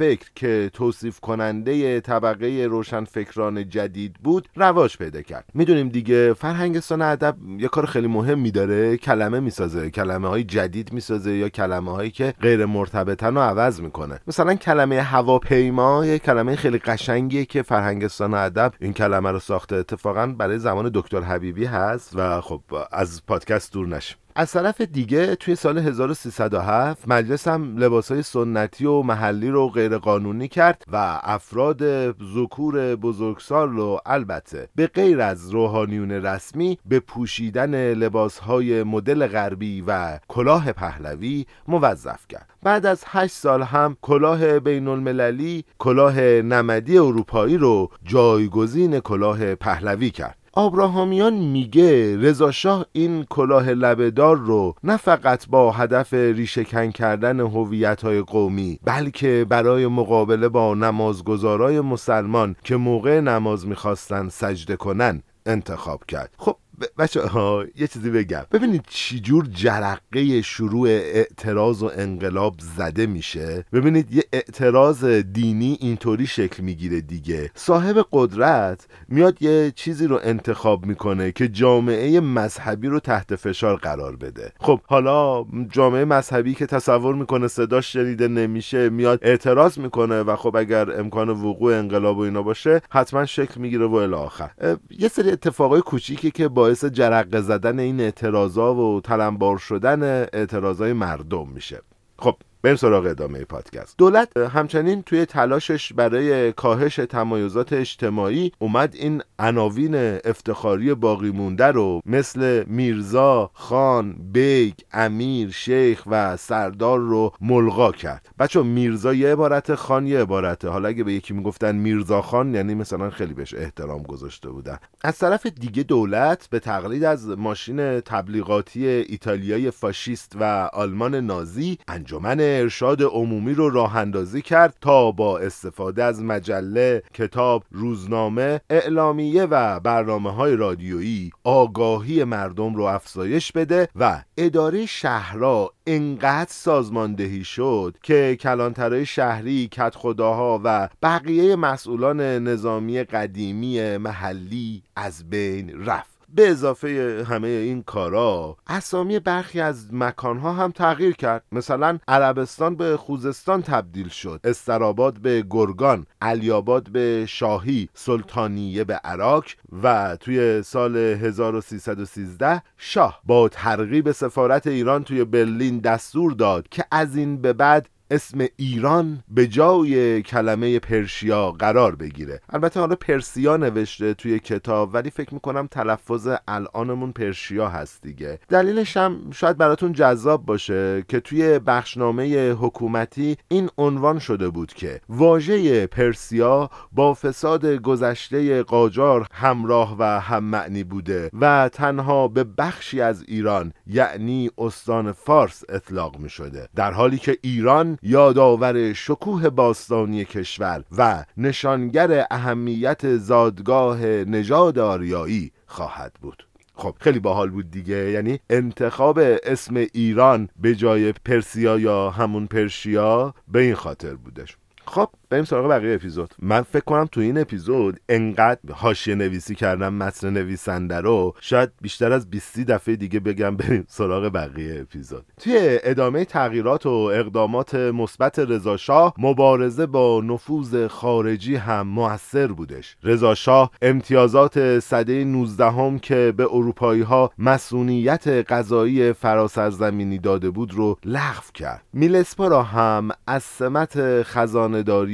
روشنفکر 0.02 0.32
که 0.36 0.70
توصیف 0.74 1.20
کننده 1.20 2.00
طبقه 2.00 2.68
روشنفکران 2.70 3.70
جدید 3.70 4.14
بود 4.24 4.50
رواج 4.56 4.98
پیدا 4.98 5.22
کرد. 5.22 5.46
می‌دونیم 5.54 5.90
دیگه 5.90 6.34
فرهنگستان 6.34 7.02
ادب 7.02 7.36
یه 7.58 7.68
کار 7.68 7.86
خیلی 7.86 8.08
مهم 8.08 8.50
داره. 8.50 8.98
کلمه 8.98 9.40
می‌سازه 9.40 9.90
کلمه 9.90 10.28
های 10.28 10.44
جدید 10.44 10.94
می‌سازه 10.94 11.32
یا 11.32 11.50
کلمه 11.50 11.92
هایی 11.92 12.12
که 12.12 12.34
غیر 12.42 12.66
مرتبطن 12.66 13.36
رو 13.36 13.42
عوض 13.42 13.82
می‌کنه. 13.82 14.20
مثلا 14.28 14.56
کلمه 14.56 15.02
هواپیما 15.02 16.06
یه 16.06 16.20
کلمه 16.20 16.56
خیلی 16.56 16.78
قشنگیه 16.78 17.46
که 17.46 17.62
فرهنگستان 17.62 18.34
ادب 18.34 18.74
این 18.80 18.94
کلمه 18.94 19.32
رو 19.32 19.40
ساخته. 19.40 19.76
اتفاقا 19.76 20.28
برای 20.28 20.60
زمان 20.60 20.92
دکتر 20.94 21.22
حبیبی 21.22 21.66
هست 21.66 22.12
و 22.16 22.42
خب 22.42 22.62
از 22.92 23.26
پادکست 23.26 23.74
دور 23.74 23.88
نشیم. 23.88 24.18
از 24.36 24.52
طرف 24.52 24.82
دیگه 24.82 25.36
توی 25.36 25.56
سال 25.56 25.78
1307 25.78 27.08
مجلس 27.08 27.48
هم 27.48 27.78
لباسهای 27.78 28.22
سنتی 28.22 28.86
و 28.86 29.02
محلی 29.02 29.50
رو 29.50 29.70
غیرقانونی 29.70 30.48
کرد 30.48 30.84
و 30.92 31.20
افراد 31.24 32.12
ذکور 32.34 32.96
بزرگسال 32.96 33.70
رو 33.70 34.00
البته 34.06 34.70
به 34.76 34.88
غیر 34.88 35.22
از 35.22 35.50
روحانیون 35.50 36.12
رسمی 36.12 36.78
به 36.86 37.00
پوشیدن 37.00 37.94
لباسهای 37.94 38.84
مدل 38.84 39.28
غربی 39.28 39.84
و 39.88 40.20
کلاه 40.28 40.72
پهلوی 40.72 41.46
موظف 41.68 42.28
کرد. 42.30 42.50
بعد 42.64 42.86
از 42.86 43.04
هشت 43.08 43.34
سال 43.34 43.62
هم 43.62 43.98
کلاه 44.02 44.60
بین 44.60 44.88
المللی 44.88 45.66
کلاه 45.80 46.22
نمدی 46.22 46.98
اروپایی 46.98 47.58
رو 47.58 47.90
جایگزین 48.04 49.00
کلاه 49.00 49.56
پهلوی 49.56 50.10
کرد. 50.10 50.41
آبراهامیان 50.54 51.34
میگه 51.34 52.18
رضاشاه 52.18 52.86
این 52.92 53.24
کلاه 53.24 53.70
لبهدار 53.70 54.38
رو 54.38 54.76
نه 54.84 54.98
فقط 54.98 55.48
با 55.48 55.72
هدف 55.72 56.14
ریشهکن 56.14 56.92
کردن 56.92 57.40
هویت‌های 57.40 58.22
قومی 58.22 58.80
بلکه 58.84 59.46
برای 59.50 59.88
مقابله 59.88 60.50
با 60.50 60.74
نمازگزارای 60.74 61.82
مسلمان 61.82 62.56
که 62.64 62.76
موقع 62.76 63.20
نماز 63.20 63.68
می‌خواستن 63.68 64.30
سجده 64.30 64.76
کنن 64.76 65.24
انتخاب 65.46 66.04
کرد. 66.08 66.34
خب 66.38 66.56
بچه 66.98 67.22
ها 67.22 67.66
یه 67.76 67.88
چیزی 67.88 68.10
بگم. 68.10 68.46
ببینید 68.52 68.86
چجور 68.90 69.46
جرقه 69.46 70.42
شروع 70.42 70.88
اعتراض 70.90 71.84
و 71.84 71.92
انقلاب 71.96 72.56
زده 72.78 73.06
میشه. 73.06 73.66
ببینید 73.74 74.14
یه 74.14 74.24
اعتراض 74.34 75.06
دینی 75.06 75.78
اینطوری 75.82 76.28
شکل 76.28 76.64
می‌گیره 76.64 77.02
دیگه. 77.02 77.52
صاحب 77.56 78.06
قدرت 78.12 78.88
میاد 79.08 79.42
یه 79.42 79.72
چیزی 79.76 80.08
رو 80.08 80.20
انتخاب 80.24 80.86
می‌کنه 80.86 81.32
که 81.32 81.48
جامعه 81.48 82.20
مذهبی 82.20 82.88
رو 82.88 83.00
تحت 83.00 83.36
فشار 83.36 83.76
قرار 83.76 84.16
بده. 84.16 84.52
خب 84.60 84.80
حالا 84.86 85.46
جامعه 85.70 86.06
مذهبی 86.06 86.54
که 86.54 86.66
تصور 86.66 87.16
می‌کنه 87.16 87.48
صداش 87.48 87.94
شنیده 87.94 88.28
نمیشه 88.28 88.90
میاد 88.90 89.20
اعتراض 89.22 89.78
می‌کنه 89.78 90.22
و 90.22 90.36
خب 90.36 90.56
اگر 90.56 91.00
امکان 91.00 91.30
وقوع 91.30 91.78
انقلاب 91.78 92.18
و 92.18 92.22
اینا 92.22 92.42
باشه 92.42 92.82
حتما 92.90 93.26
شکل 93.26 93.62
می‌گیره 93.62 93.86
و 93.86 93.96
الی 93.96 94.14
آخر. 94.14 94.52
یه 95.00 95.08
سری 95.08 95.32
اتفاقای 95.32 95.82
کوچیکی 95.82 96.32
که 96.32 96.48
باعث 96.72 96.86
جرقه 96.86 97.42
زدن 97.42 97.80
این 97.80 98.00
اعتراضا 98.00 98.76
و 98.76 99.02
تلمبار 99.02 99.58
شدن 99.58 100.04
اعتراضای 100.34 100.94
مردم 100.94 101.48
میشه. 101.50 101.82
خب 102.20 102.36
بریم 102.64 102.76
سراغ 102.76 103.06
ادامه 103.06 103.44
پادکست. 103.44 103.98
دولت 103.98 104.38
همچنین 104.38 105.04
توی 105.04 105.26
تلاشش 105.26 105.94
برای 105.94 106.52
کاهش 106.54 106.96
تمایزات 106.96 107.74
اجتماعی 107.74 108.52
اومد 108.60 108.96
این 108.96 109.22
عناوین 109.40 109.96
افتخاری 110.26 110.94
باقی 110.94 111.32
مونده 111.32 111.66
رو 111.66 112.02
مثل 112.06 112.64
میرزا، 112.68 113.52
خان، 113.54 114.16
بیگ، 114.34 114.74
امیر، 114.94 115.52
شیخ 115.52 116.04
و 116.08 116.38
سردار 116.38 117.00
رو 117.00 117.34
ملغا 117.42 117.92
کرد. 117.92 118.30
بچه 118.40 118.64
میرزا 118.64 119.14
یه 119.14 119.32
عبارت 119.32 119.76
خان 119.76 120.08
یه 120.08 120.20
عبارته. 120.20 120.70
حالا 120.70 120.88
اگه 120.88 121.04
به 121.04 121.14
یکی 121.14 121.34
می‌گفتن 121.34 121.76
میرزا 121.76 122.22
خان 122.22 122.56
یعنی 122.56 122.76
مثلا 122.76 123.10
خیلی 123.10 123.34
بهش 123.34 123.54
احترام 123.54 124.04
گذاشته 124.04 124.50
بودن. 124.50 124.78
از 125.04 125.18
طرف 125.18 125.46
دیگه 125.46 125.84
دولت 125.84 126.48
به 126.50 126.60
تقلید 126.60 127.04
از 127.04 127.30
ماشین 127.30 128.00
تبلیغاتی 128.00 128.88
ایتالیای 128.88 129.72
فاشیست 129.72 130.36
و 130.40 130.70
آلمان 130.74 131.16
نازی 131.16 131.78
انجمن 131.88 132.51
ارشاد 132.60 133.04
عمومی 133.04 133.54
رو 133.54 133.70
راه 133.70 133.98
اندازی 133.98 134.42
کرد 134.42 134.78
تا 134.82 135.12
با 135.12 135.40
استفاده 135.40 136.04
از 136.04 136.24
مجله، 136.24 137.04
کتاب، 137.14 137.64
روزنامه، 137.72 138.62
اعلامیه 138.70 139.44
و 139.44 139.80
برنامه 139.80 140.32
های 140.32 140.56
رادیویی 140.56 141.32
آگاهی 141.44 142.24
مردم 142.24 142.76
رو 142.76 142.84
افزایش 142.84 143.52
بده 143.52 143.88
و 143.96 144.24
اداره 144.38 144.86
شهرها 144.86 145.74
انقدر 145.88 146.52
سازماندهی 146.52 147.44
شد 147.44 147.96
که 148.04 148.38
کلانترهای 148.40 149.06
شهری، 149.06 149.68
کت 149.68 149.96
خداها 149.96 150.62
و 150.64 150.90
بقیه 151.04 151.56
مسئولان 151.56 152.22
نظامی 152.22 153.04
قدیمی 153.04 153.98
محلی 153.98 154.84
از 154.96 155.30
بین 155.30 155.86
رفت. 155.86 156.11
به 156.36 156.50
اضافه 156.50 157.26
همه 157.30 157.48
این 157.48 157.84
کارا 157.84 158.58
اسامی 158.68 159.20
برخی 159.20 159.60
از 159.60 159.94
مکانها 159.94 160.54
هم 160.54 160.72
تغییر 160.72 161.16
کرد. 161.16 161.44
مثلا 161.52 162.00
عربستان 162.08 162.76
به 162.76 162.98
خوزستان 162.98 163.62
تبدیل 163.62 164.10
شد. 164.10 164.40
استراباد 164.44 165.18
به 165.18 165.46
گرگان 165.50 166.06
علیاباد 166.22 166.90
به 166.90 167.26
شاهی 167.30 167.90
سلطانیه 167.94 168.84
به 168.84 168.94
عراق 168.94 169.46
و 169.84 170.18
توی 170.20 170.62
سال 170.62 170.98
1313 170.98 172.62
شاه. 172.78 173.22
با 173.24 173.50
ترغیب 173.50 174.12
سفارت 174.12 174.68
ایران 174.68 175.04
توی 175.04 175.24
برلین 175.24 175.80
دستور 175.80 176.32
داد 176.32 176.68
که 176.70 176.86
از 176.92 177.16
این 177.16 177.42
به 177.42 177.54
بعد 177.54 177.90
اسم 178.12 178.46
ایران 178.58 179.24
به 179.28 179.48
جای 179.48 180.22
کلمه 180.22 180.80
پرشیا 180.80 181.52
قرار 181.52 181.96
بگیره. 181.96 182.42
البته 182.50 182.80
حالا 182.80 182.96
پرسیا 182.96 183.58
نوشته 183.58 184.14
توی 184.14 184.40
کتاب 184.40 184.94
ولی 184.94 185.10
فکر 185.10 185.34
می‌کنم 185.34 185.68
تلفظ 185.68 186.30
الانمون 186.48 187.12
پرشیا 187.12 187.70
هست 187.70 188.02
دیگه. 188.02 188.40
دلیلش 188.50 188.98
هم 188.98 189.32
شاید 189.32 189.58
براتون 189.58 189.94
جذاب 189.94 190.46
باشه 190.46 191.04
که 191.08 191.20
توی 191.20 191.60
بخشنامه 191.60 192.52
حکومتی 192.52 193.38
این 193.48 193.70
عنوان 193.78 194.20
شده 194.20 194.50
بود 194.50 194.74
که 194.74 195.02
واژه 195.10 195.88
پرسیا 195.88 196.70
با 196.92 197.14
فساد 197.14 197.66
گذشته 197.66 198.64
قاجار 198.64 199.28
همراه 199.34 199.96
و 200.00 200.04
هم 200.04 200.44
معنی 200.44 200.84
بوده 200.84 201.30
و 201.42 201.70
تنها 201.74 202.28
به 202.28 202.44
بخشی 202.44 203.02
از 203.02 203.24
ایران 203.28 203.74
یعنی 203.88 204.50
استان 204.58 205.12
فارس 205.12 205.64
اطلاق 205.70 206.18
می 206.18 206.30
شده 206.30 206.70
در 206.76 206.92
حالی 206.92 207.18
که 207.18 207.38
ایران 207.42 207.98
یادآور 208.04 208.94
شکوه 208.94 209.50
باستانی 209.50 210.26
کشور 210.26 210.84
و 210.98 211.26
نشانگر 211.38 212.26
اهمیت 212.32 213.18
زادگاه 213.18 214.06
نژاد 214.06 214.80
آریایی 214.80 215.52
خواهد 215.66 216.14
بود. 216.22 216.48
خب 216.76 216.96
خیلی 217.00 217.20
باحال 217.20 217.50
بود 217.50 217.72
دیگه. 217.72 218.12
یعنی 218.12 218.40
انتخاب 218.50 219.20
اسم 219.44 219.76
ایران 219.76 220.50
به 220.62 220.76
جای 220.76 221.12
پرسیا 221.12 221.80
یا 221.80 222.10
همون 222.10 222.48
پرشیا 222.48 223.34
به 223.48 223.62
این 223.62 223.76
خاطر 223.76 224.16
بودش. 224.16 224.58
خب 224.86 225.10
بریم 225.32 225.44
سراغ 225.44 225.70
بقیه 225.70 225.96
اپیزود. 225.96 226.34
من 226.40 226.62
فکر 226.62 226.84
کنم 226.84 227.06
تو 227.12 227.22
این 227.22 227.38
اپیزود 227.38 228.00
انقدر 228.10 228.60
حاشیه 228.74 229.16
نویسی 229.16 229.56
کردم 229.56 229.94
متن 229.94 230.30
نویسنده 230.30 230.98
رو. 230.98 231.34
شاید 231.40 231.70
بیشتر 231.82 232.12
از 232.12 232.30
20 232.30 232.60
دفعه 232.60 232.96
دیگه 232.96 233.20
بگم 233.20 233.56
بریم 233.56 233.86
سراغ 233.88 234.34
بقیه 234.34 234.82
اپیزود. 234.82 235.26
توی 235.40 235.80
ادامه 235.84 236.26
تغییرات 236.26 236.86
و 236.86 236.90
اقدامات 236.90 237.76
مثبت 237.76 238.40
رضا 238.40 239.14
مبارزه 239.18 239.86
با 239.86 240.22
نفوذ 240.22 240.88
خارجی 240.88 241.56
هم 241.56 241.88
موثر 241.88 242.48
بودش. 242.48 242.98
رضا 243.04 243.70
امتیازات 243.82 244.80
سده 244.80 245.24
19 245.24 245.66
هم 245.66 246.00
که 246.00 246.34
به 246.38 246.44
اروپایی 246.44 247.02
ها 247.02 247.32
مسئولیت 247.38 248.28
غذایی 248.28 249.14
فراسرزمینی 249.14 250.18
داده 250.18 250.50
بود 250.50 250.74
رو 250.74 250.98
لغو 251.06 251.52
کرد. 251.54 251.84
میلسپا 251.94 252.48
را 252.48 252.64
هم 252.64 253.10
از 253.28 253.44
سمت 253.44 254.24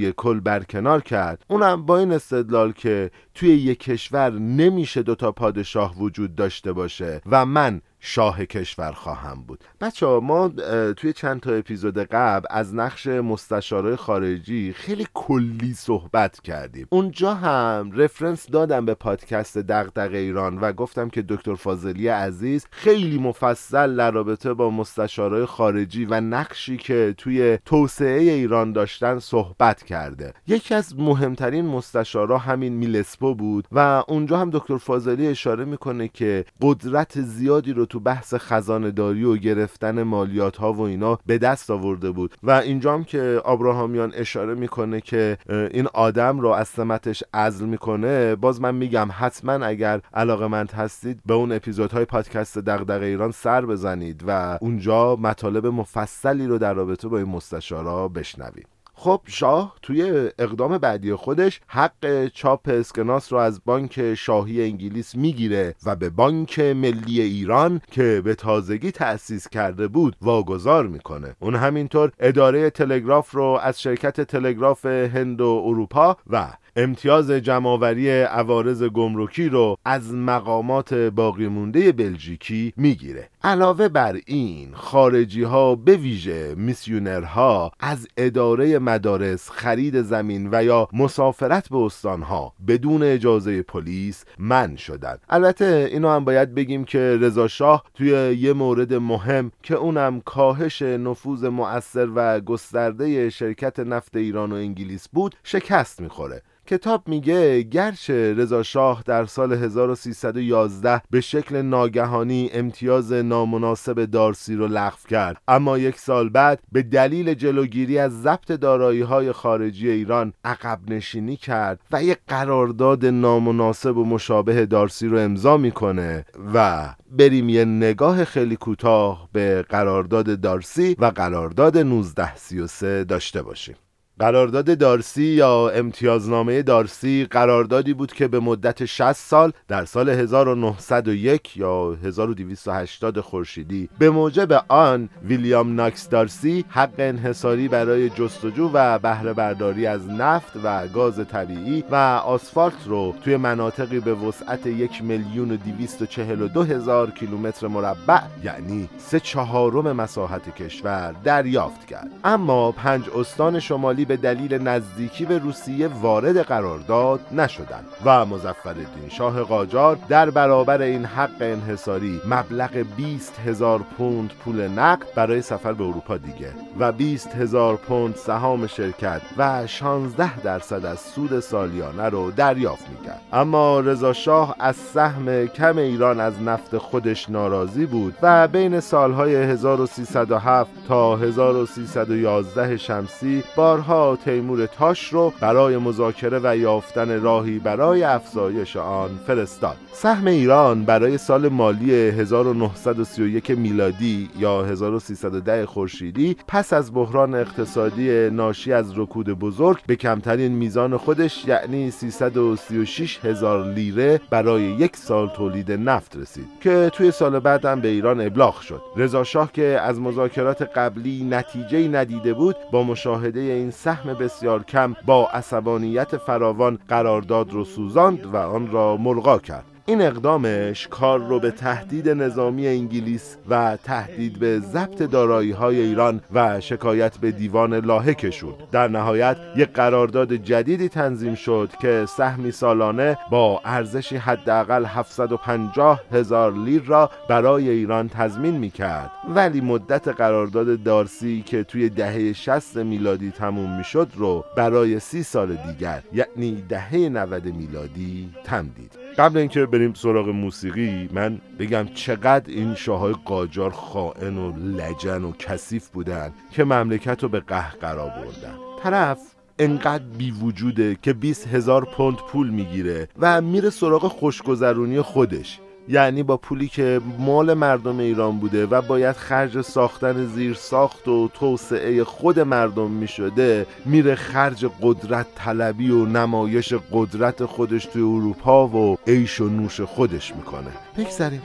خزانهداری 0.07 0.13
کل 0.17 0.39
برکنار 0.39 1.01
کرد. 1.01 1.45
اونم 1.47 1.85
با 1.85 1.97
این 1.97 2.11
استدلال 2.11 2.71
که 2.71 3.11
توی 3.33 3.49
یک 3.49 3.79
کشور 3.79 4.31
نمیشه 4.31 5.03
دوتا 5.03 5.31
پادشاه 5.31 5.97
وجود 5.97 6.35
داشته 6.35 6.73
باشه 6.73 7.21
و 7.25 7.45
من 7.45 7.81
شاه 8.09 8.45
کشور 8.45 8.91
خواهم 8.91 9.43
بود. 9.47 9.63
بچه 9.81 10.05
ها 10.05 10.19
ما 10.19 10.49
توی 10.97 11.13
چند 11.13 11.39
تا 11.39 11.53
اپیزود 11.53 11.97
قبل 11.97 12.45
از 12.49 12.75
نقش 12.75 13.07
مستشارای 13.07 13.95
خارجی 13.95 14.73
خیلی 14.73 15.07
کلی 15.13 15.73
صحبت 15.73 16.41
کردیم. 16.41 16.87
اونجا 16.89 17.33
هم 17.33 17.91
رفرنس 17.95 18.49
دادم 18.49 18.85
به 18.85 18.93
پادکست 18.93 19.57
دغدغه 19.57 20.17
ایران 20.17 20.57
و 20.57 20.71
گفتم 20.71 21.09
که 21.09 21.21
دکتر 21.21 21.55
فاضلی 21.55 22.07
عزیز 22.07 22.67
خیلی 22.71 23.17
مفصل 23.19 23.95
در 23.95 24.11
رابطه 24.11 24.53
با 24.53 24.69
مستشارای 24.69 25.45
خارجی 25.45 26.05
و 26.05 26.21
نقشی 26.21 26.77
که 26.77 27.15
توی 27.17 27.59
توسعه 27.65 28.21
ایران 28.21 28.71
داشتن 28.71 29.19
صحبت 29.19 29.83
کرده. 29.83 30.33
یکی 30.47 30.73
از 30.73 30.99
مهمترین 30.99 31.65
مستشارا 31.65 32.37
همین 32.37 32.73
میلسپو 32.73 33.35
بود 33.35 33.67
و 33.71 34.03
اونجا 34.07 34.37
هم 34.37 34.49
دکتر 34.49 34.77
فاضلی 34.77 35.27
اشاره 35.27 35.65
می‌کنه 35.65 36.07
که 36.07 36.45
قدرت 36.61 37.21
زیادی 37.21 37.73
رو 37.73 37.85
تو 37.85 37.96
بحث 37.99 38.33
خزانه 38.37 38.91
داری 38.91 39.23
و 39.23 39.37
گرفتن 39.37 40.03
مالیات 40.03 40.57
ها 40.57 40.73
و 40.73 40.81
اینا 40.81 41.19
به 41.25 41.37
دست 41.37 41.71
آورده 41.71 42.11
بود. 42.11 42.35
و 42.43 42.51
اینجا 42.51 42.93
هم 42.93 43.03
که 43.03 43.41
آبراهامیان 43.45 44.13
اشاره 44.15 44.55
می‌کنه 44.55 45.01
که 45.01 45.37
این 45.49 45.87
آدم 45.93 46.39
رو 46.39 46.49
از 46.49 46.67
سمتش 46.67 47.23
عزل 47.33 47.65
می‌کنه 47.65 48.35
باز 48.35 48.61
من 48.61 48.75
میگم 48.75 49.07
حتما 49.11 49.65
اگر 49.65 50.01
علاقه 50.13 50.47
مند 50.47 50.71
هستید 50.71 51.19
به 51.25 51.33
اون 51.33 51.51
اپیزودهای 51.51 52.05
پادکست 52.05 52.57
دغدغه 52.57 53.05
ایران 53.05 53.31
سر 53.31 53.65
بزنید 53.65 54.23
و 54.27 54.57
اونجا 54.61 55.15
مطالب 55.15 55.67
مفصلی 55.67 56.47
رو 56.47 56.57
در 56.57 56.73
رابطه 56.73 57.07
با 57.07 57.17
این 57.17 57.29
مستشارا 57.29 58.07
بشنوید. 58.07 58.76
خب 58.99 59.21
شاه 59.25 59.75
توی 59.81 60.29
اقدام 60.39 60.77
بعدی 60.77 61.13
خودش 61.13 61.61
حق 61.67 62.27
چاپ 62.27 62.69
اسکناس 62.69 63.33
رو 63.33 63.39
از 63.39 63.61
بانک 63.65 64.13
شاهی 64.13 64.63
انگلیس 64.63 65.15
می‌گیره 65.15 65.75
و 65.85 65.95
به 65.95 66.09
بانک 66.09 66.59
ملی 66.59 67.21
ایران 67.21 67.81
که 67.91 68.21
به 68.25 68.35
تازگی 68.35 68.91
تأسیس 68.91 69.47
کرده 69.47 69.87
بود 69.87 70.15
واگذار 70.21 70.87
می‌کنه. 70.87 71.35
اون 71.39 71.55
همینطور 71.55 72.11
اداره 72.19 72.69
تلگراف 72.69 73.31
رو 73.31 73.59
از 73.61 73.81
شرکت 73.81 74.21
تلگراف 74.21 74.85
هند 74.85 75.41
و 75.41 75.63
اروپا 75.65 76.17
و 76.27 76.47
امتیاز 76.79 77.31
جمعآوری 77.31 78.09
عوارض 78.09 78.83
گمرکی 78.83 79.49
رو 79.49 79.77
از 79.85 80.13
مقامات 80.13 80.93
باقی 80.93 81.47
مونده 81.47 81.91
بلژیکی 81.91 82.73
می‌گیره. 82.77 83.29
علاوه 83.43 83.87
بر 83.87 84.17
این 84.25 84.69
خارجی 84.73 85.43
ها 85.43 85.75
به 85.75 85.95
ویژه 85.97 86.55
میسیونرها 86.57 87.71
از 87.79 88.07
اداره 88.17 88.79
مدارس 88.79 89.49
خرید 89.49 90.01
زمین 90.01 90.49
و 90.51 90.63
یا 90.63 90.87
مسافرت 90.93 91.69
به 91.69 91.77
استانها 91.77 92.53
بدون 92.67 93.03
اجازه 93.03 93.61
پلیس 93.61 94.25
من 94.39 94.75
شدن 94.75 95.17
البته 95.29 95.89
اینو 95.91 96.09
هم 96.09 96.25
باید 96.25 96.55
بگیم 96.55 96.83
که 96.83 97.17
رضا 97.21 97.47
شاه 97.47 97.83
توی 97.93 98.09
یه 98.39 98.53
مورد 98.53 98.93
مهم 98.93 99.51
که 99.63 99.75
اونم 99.75 100.21
کاهش 100.21 100.81
نفوذ 100.81 101.43
مؤثر 101.43 102.09
و 102.15 102.39
گسترده 102.39 103.29
شرکت 103.29 103.79
نفت 103.79 104.15
ایران 104.15 104.51
و 104.51 104.55
انگلیس 104.55 105.09
بود 105.09 105.35
شکست 105.43 106.01
می‌خوره. 106.01 106.41
کتاب 106.67 107.07
میگه 107.07 107.61
گرچه 107.61 108.33
رضا 108.33 108.63
شاه 108.63 109.03
در 109.05 109.25
سال 109.25 109.53
1311 109.53 111.01
به 111.09 111.21
شکل 111.21 111.61
ناگهانی 111.61 112.49
امتیاز 112.53 113.13
نامناسب 113.13 114.05
دارسی 114.05 114.55
رو 114.55 114.67
لغو 114.67 114.97
کرد 115.09 115.41
اما 115.47 115.77
یک 115.77 115.99
سال 115.99 116.29
بعد 116.29 116.59
به 116.71 116.81
دلیل 116.81 117.33
جلوگیری 117.33 117.99
از 117.99 118.21
ضبط 118.21 118.51
دارایی 118.51 119.01
های 119.01 119.31
خارجی 119.31 119.89
ایران 119.89 120.33
عقب 120.45 120.79
نشینی 120.87 121.35
کرد 121.35 121.79
و 121.91 122.03
یک 122.03 122.17
قرارداد 122.27 123.05
نامناسب 123.05 123.97
و 123.97 124.05
مشابه 124.05 124.65
دارسی 124.65 125.07
رو 125.07 125.17
امضا 125.17 125.57
می‌کنه 125.57 126.25
و 126.53 126.89
بریم 127.11 127.49
یه 127.49 127.65
نگاه 127.65 128.25
خیلی 128.25 128.55
کوتاه 128.55 129.29
به 129.33 129.65
قرارداد 129.69 130.41
دارسی 130.41 130.95
و 130.99 131.05
قرارداد 131.05 131.77
1933 131.77 133.03
داشته 133.03 133.41
باشیم. 133.41 133.75
قرارداد 134.19 134.77
دارسی 134.77 135.23
یا 135.23 135.69
امتیازنامه 135.69 136.61
دارسی 136.61 137.27
قراردادی 137.31 137.93
بود 137.93 138.13
که 138.13 138.27
به 138.27 138.39
مدت 138.39 138.85
60 138.85 139.11
سال 139.13 139.51
در 139.67 139.85
سال 139.85 140.09
1901 140.09 141.57
یا 141.57 141.91
1280 142.03 143.19
خورشیدی 143.19 143.89
به 143.99 144.09
موجب 144.09 144.65
آن 144.67 145.09
ویلیام 145.23 145.75
ناکس 145.75 146.09
دارسی 146.09 146.65
حق 146.69 146.93
انحصاری 146.97 147.67
برای 147.67 148.09
جستجو 148.09 148.69
و 148.73 148.99
بهره 148.99 149.33
برداری 149.33 149.85
از 149.85 150.09
نفت 150.09 150.51
و 150.63 150.87
گاز 150.87 151.27
طبیعی 151.27 151.83
و 151.91 151.95
آسفالت 152.25 152.87
رو 152.87 153.13
توی 153.23 153.37
مناطقی 153.37 153.99
به 153.99 154.13
وسعت 154.13 154.65
یک 154.65 155.03
میلیون 155.03 155.51
و 155.51 155.57
دیویست 155.57 156.01
و 156.01 156.05
چهل 156.05 156.41
و 156.41 156.47
دو 156.47 156.63
هزار 156.63 157.11
کیلومتر 157.11 157.67
مربع 157.67 158.21
یعنی 158.43 158.89
سه 158.97 159.19
چهارم 159.19 159.91
مساحت 159.91 160.55
کشور 160.55 161.15
دریافت 161.23 161.85
کرد. 161.85 162.09
اما 162.23 162.71
پنج 162.71 163.09
استان 163.15 163.59
شمالی 163.59 164.06
به 164.07 164.17
دلیل 164.17 164.53
نزدیکی 164.67 165.25
به 165.25 165.37
روسیه 165.37 165.87
وارد 165.87 166.37
قرارداد 166.37 167.19
نشدند 167.31 167.85
و 168.05 168.25
مظفرالدین 168.25 169.09
شاه 169.09 169.43
قاجار 169.43 169.97
در 170.09 170.29
برابر 170.29 170.81
این 170.81 171.05
حق 171.05 171.41
انحصاری 171.41 172.21
مبلغ 172.29 172.85
20 172.97 173.39
هزار 173.45 173.79
پوند 173.97 174.33
پول 174.33 174.67
نقد 174.67 175.05
برای 175.15 175.41
سفر 175.41 175.73
به 175.73 175.83
اروپا 175.83 176.17
دیگه 176.17 176.53
و 176.79 176.91
20 176.91 177.35
هزار 177.35 177.75
پوند 177.75 178.15
سهام 178.15 178.67
شرکت 178.67 179.21
و 179.37 179.67
16 179.67 180.39
درصد 180.39 180.85
از 180.85 180.99
سود 180.99 181.39
سالیانه 181.39 182.09
رو 182.09 182.31
دریافت 182.31 182.89
می‌کرد. 182.89 183.21
اما 183.33 183.79
رضا 183.79 184.13
شاه 184.13 184.55
از 184.59 184.75
سهم 184.75 185.45
کم 185.45 185.77
ایران 185.77 186.19
از 186.19 186.41
نفت 186.41 186.77
خودش 186.77 187.29
ناراضی 187.29 187.85
بود 187.85 188.15
و 188.21 188.47
بین 188.47 188.79
سالهای 188.79 189.35
1307 189.35 190.69
تا 190.87 191.15
1311 191.15 192.77
شمسی 192.77 193.43
بارها 193.55 193.96
تیمور 194.25 194.65
تاش 194.65 195.13
رو 195.13 195.33
برای 195.41 195.77
مذاکره 195.77 196.39
و 196.43 196.57
یافتن 196.57 197.21
راهی 197.21 197.59
برای 197.59 198.03
افزایش 198.03 198.77
آن 198.77 199.09
فرستاد. 199.27 199.77
سهم 199.91 200.27
ایران 200.27 200.83
برای 200.83 201.17
سال 201.17 201.47
مالی 201.47 201.91
1931 201.91 203.51
میلادی 203.51 204.29
یا 204.39 204.63
1310 204.63 205.65
خورشیدی 205.65 206.35
پس 206.47 206.73
از 206.73 206.93
بحران 206.93 207.35
اقتصادی 207.35 208.29
ناشی 208.29 208.73
از 208.73 208.99
رکود 208.99 209.29
بزرگ 209.29 209.77
به 209.87 209.95
کمترین 209.95 210.51
میزان 210.51 210.97
خودش 210.97 211.45
یعنی 211.47 211.91
336 211.91 213.19
هزار 213.25 213.73
لیره 213.73 214.21
برای 214.29 214.63
یک 214.63 214.95
سال 214.95 215.29
تولید 215.29 215.71
نفت 215.71 216.17
رسید 216.17 216.47
که 216.61 216.91
توی 216.93 217.11
سال 217.11 217.39
بعد 217.39 217.65
هم 217.65 217.81
به 217.81 217.87
ایران 217.87 218.21
ابلاغ 218.21 218.61
شد. 218.61 218.81
رضا 218.95 219.23
شاه 219.23 219.51
که 219.51 219.79
از 219.81 219.99
مذاکرات 219.99 220.61
قبلی 220.61 221.23
نتیجه 221.23 221.87
ندیده 221.87 222.33
بود 222.33 222.55
با 222.71 222.83
مشاهده 222.83 223.39
این 223.39 223.71
سهم 223.87 224.13
بسیار 224.13 224.63
کم 224.63 224.95
با 225.05 225.27
عصبانیت 225.27 226.17
فراوان 226.17 226.79
قرارداد 226.87 227.51
رو 227.51 227.65
سوزاند 227.65 228.25
و 228.25 228.35
آن 228.37 228.71
را 228.71 228.97
ملغا 228.97 229.39
کرد. 229.39 229.65
این 229.89 230.01
اقدامش 230.01 230.87
کار 230.87 231.19
رو 231.19 231.39
به 231.39 231.51
تهدید 231.51 232.09
نظامی 232.09 232.67
انگلیس 232.67 233.37
و 233.49 233.77
تهدید 233.83 234.39
به 234.39 234.59
ضبط 234.59 235.03
دارایی 235.03 235.51
های 235.51 235.81
ایران 235.81 236.21
و 236.33 236.59
شکایت 236.59 237.17
به 237.17 237.31
دیوان 237.31 237.73
لاهه 237.73 238.13
کشوند 238.13 238.55
در 238.71 238.87
نهایت 238.87 239.37
یک 239.55 239.69
قرارداد 239.69 240.33
جدیدی 240.33 240.89
تنظیم 240.89 241.35
شد 241.35 241.69
که 241.81 242.05
سهمی 242.07 242.51
سالانه 242.51 243.17
با 243.31 243.61
ارزشی 243.65 244.17
حداقل 244.17 244.85
750 244.85 246.01
هزار 246.11 246.53
لیر 246.53 246.83
را 246.85 247.09
برای 247.29 247.69
ایران 247.69 248.09
تضمین 248.09 248.57
می 248.57 248.69
کرد 248.69 249.11
ولی 249.29 249.61
مدت 249.61 250.07
قرارداد 250.07 250.83
دارسی 250.83 251.41
که 251.41 251.63
توی 251.63 251.89
دهه 251.89 252.33
60 252.33 252.77
میلادی 252.77 253.31
تموم 253.31 253.77
می 253.77 253.83
شد 253.83 254.07
رو 254.15 254.45
برای 254.57 254.99
سی 254.99 255.23
سال 255.23 255.55
دیگر 255.55 256.03
یعنی 256.13 256.63
دهه 256.69 256.95
90 256.95 257.45
میلادی 257.45 258.29
تمدید. 258.43 258.91
قبل 259.17 259.37
اینکه 259.37 259.65
بریم 259.77 259.93
سراغ 259.93 260.29
موسیقی. 260.29 261.09
من 261.13 261.41
بگم 261.59 261.87
چقدر 261.93 262.53
این 262.53 262.75
شاههای 262.75 263.15
قاجار 263.25 263.71
خائن 263.71 264.37
و 264.37 264.57
لجن 264.57 265.23
و 265.23 265.31
کثیف 265.31 265.89
بودن 265.89 266.33
که 266.51 266.63
مملکت 266.63 267.23
رو 267.23 267.29
به 267.29 267.39
قهقرا 267.39 268.07
بردن. 268.07 268.55
طرف 268.83 269.19
انقدر 269.59 270.03
بی 270.17 270.31
وجوده 270.31 270.97
که 271.01 271.13
20 271.13 271.47
هزار 271.47 271.85
پوند 271.85 272.17
پول 272.17 272.49
می‌گیره 272.49 273.07
و 273.19 273.41
میره 273.41 273.69
سراغ 273.69 274.07
خوشگذرونی 274.07 275.01
خودش. 275.01 275.59
یعنی 275.89 276.23
با 276.23 276.37
پولی 276.37 276.67
که 276.67 277.01
مال 277.19 277.53
مردم 277.53 277.99
ایران 277.99 278.39
بوده 278.39 278.65
و 278.65 278.81
باید 278.81 279.15
خرج 279.15 279.61
ساختن 279.61 280.25
زیر 280.25 280.53
ساخت 280.53 281.07
و 281.07 281.29
توسعه 281.33 282.03
خود 282.03 282.39
مردم 282.39 282.91
می 282.91 283.07
شده 283.07 283.65
میره 283.85 284.15
خرج 284.15 284.65
قدرت 284.81 285.25
طلبی 285.35 285.91
و 285.91 286.05
نمایش 286.05 286.73
قدرت 286.91 287.45
خودش 287.45 287.85
توی 287.85 288.01
اروپا 288.01 288.67
و 288.67 288.97
عیش 289.07 289.41
و 289.41 289.49
نوش 289.49 289.81
خودش 289.81 290.35
می‌کنه. 290.35 290.71
بگذاریم 290.97 291.41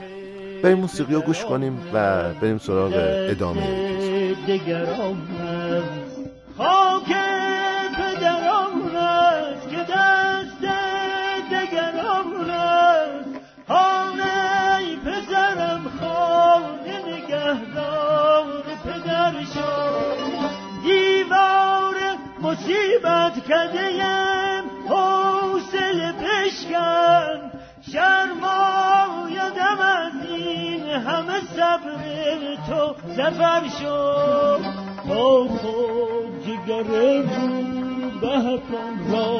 بریم 0.63 0.77
موسیقی 0.77 1.13
رو 1.13 1.21
گوش 1.21 1.45
کنیم 1.45 1.79
و 1.93 2.23
بریم 2.33 2.57
سراغ 2.57 2.93
ادامه 3.29 3.61
خاک 6.57 7.07
پدران 7.97 8.95
است. 8.95 9.69
که 9.69 9.77
دست 9.77 10.61
دگران 11.51 12.49
است. 12.49 13.29
نگهدار 17.33 18.63
پدر 18.83 19.33
شد 19.53 20.17
دیوار 20.83 21.95
مصیبت 22.41 23.33
کدیم 23.39 24.63
حوصله 24.89 26.11
پشکن 26.11 27.51
شرمایدم 27.91 29.79
از 29.79 30.29
این 30.29 30.83
همه 30.83 31.39
صبر 31.55 31.99
تو 32.67 32.95
زفر 33.07 33.63
شد. 33.79 34.61
با 35.09 35.47
خود 35.47 36.45
جگر 36.45 36.83
روبه 37.21 38.61
را 39.11 39.37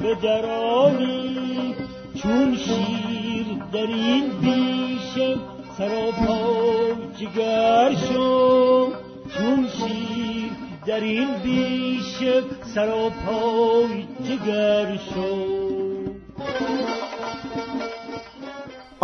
به 0.00 0.14
درانی. 0.14 1.74
چون 2.22 2.56
شیر 2.56 3.46
در 3.72 3.86
این 3.86 4.28
بیشه 4.40 5.36
سراپا 5.78 7.03
جگر 7.18 7.94
شد 8.08 8.92
چون 9.38 9.68
شیر 9.68 10.50
در 10.86 11.00
این 11.00 11.34
بیشه 11.34 12.42
سراپا 12.74 13.82
جگر 14.24 14.96
شد 14.96 16.10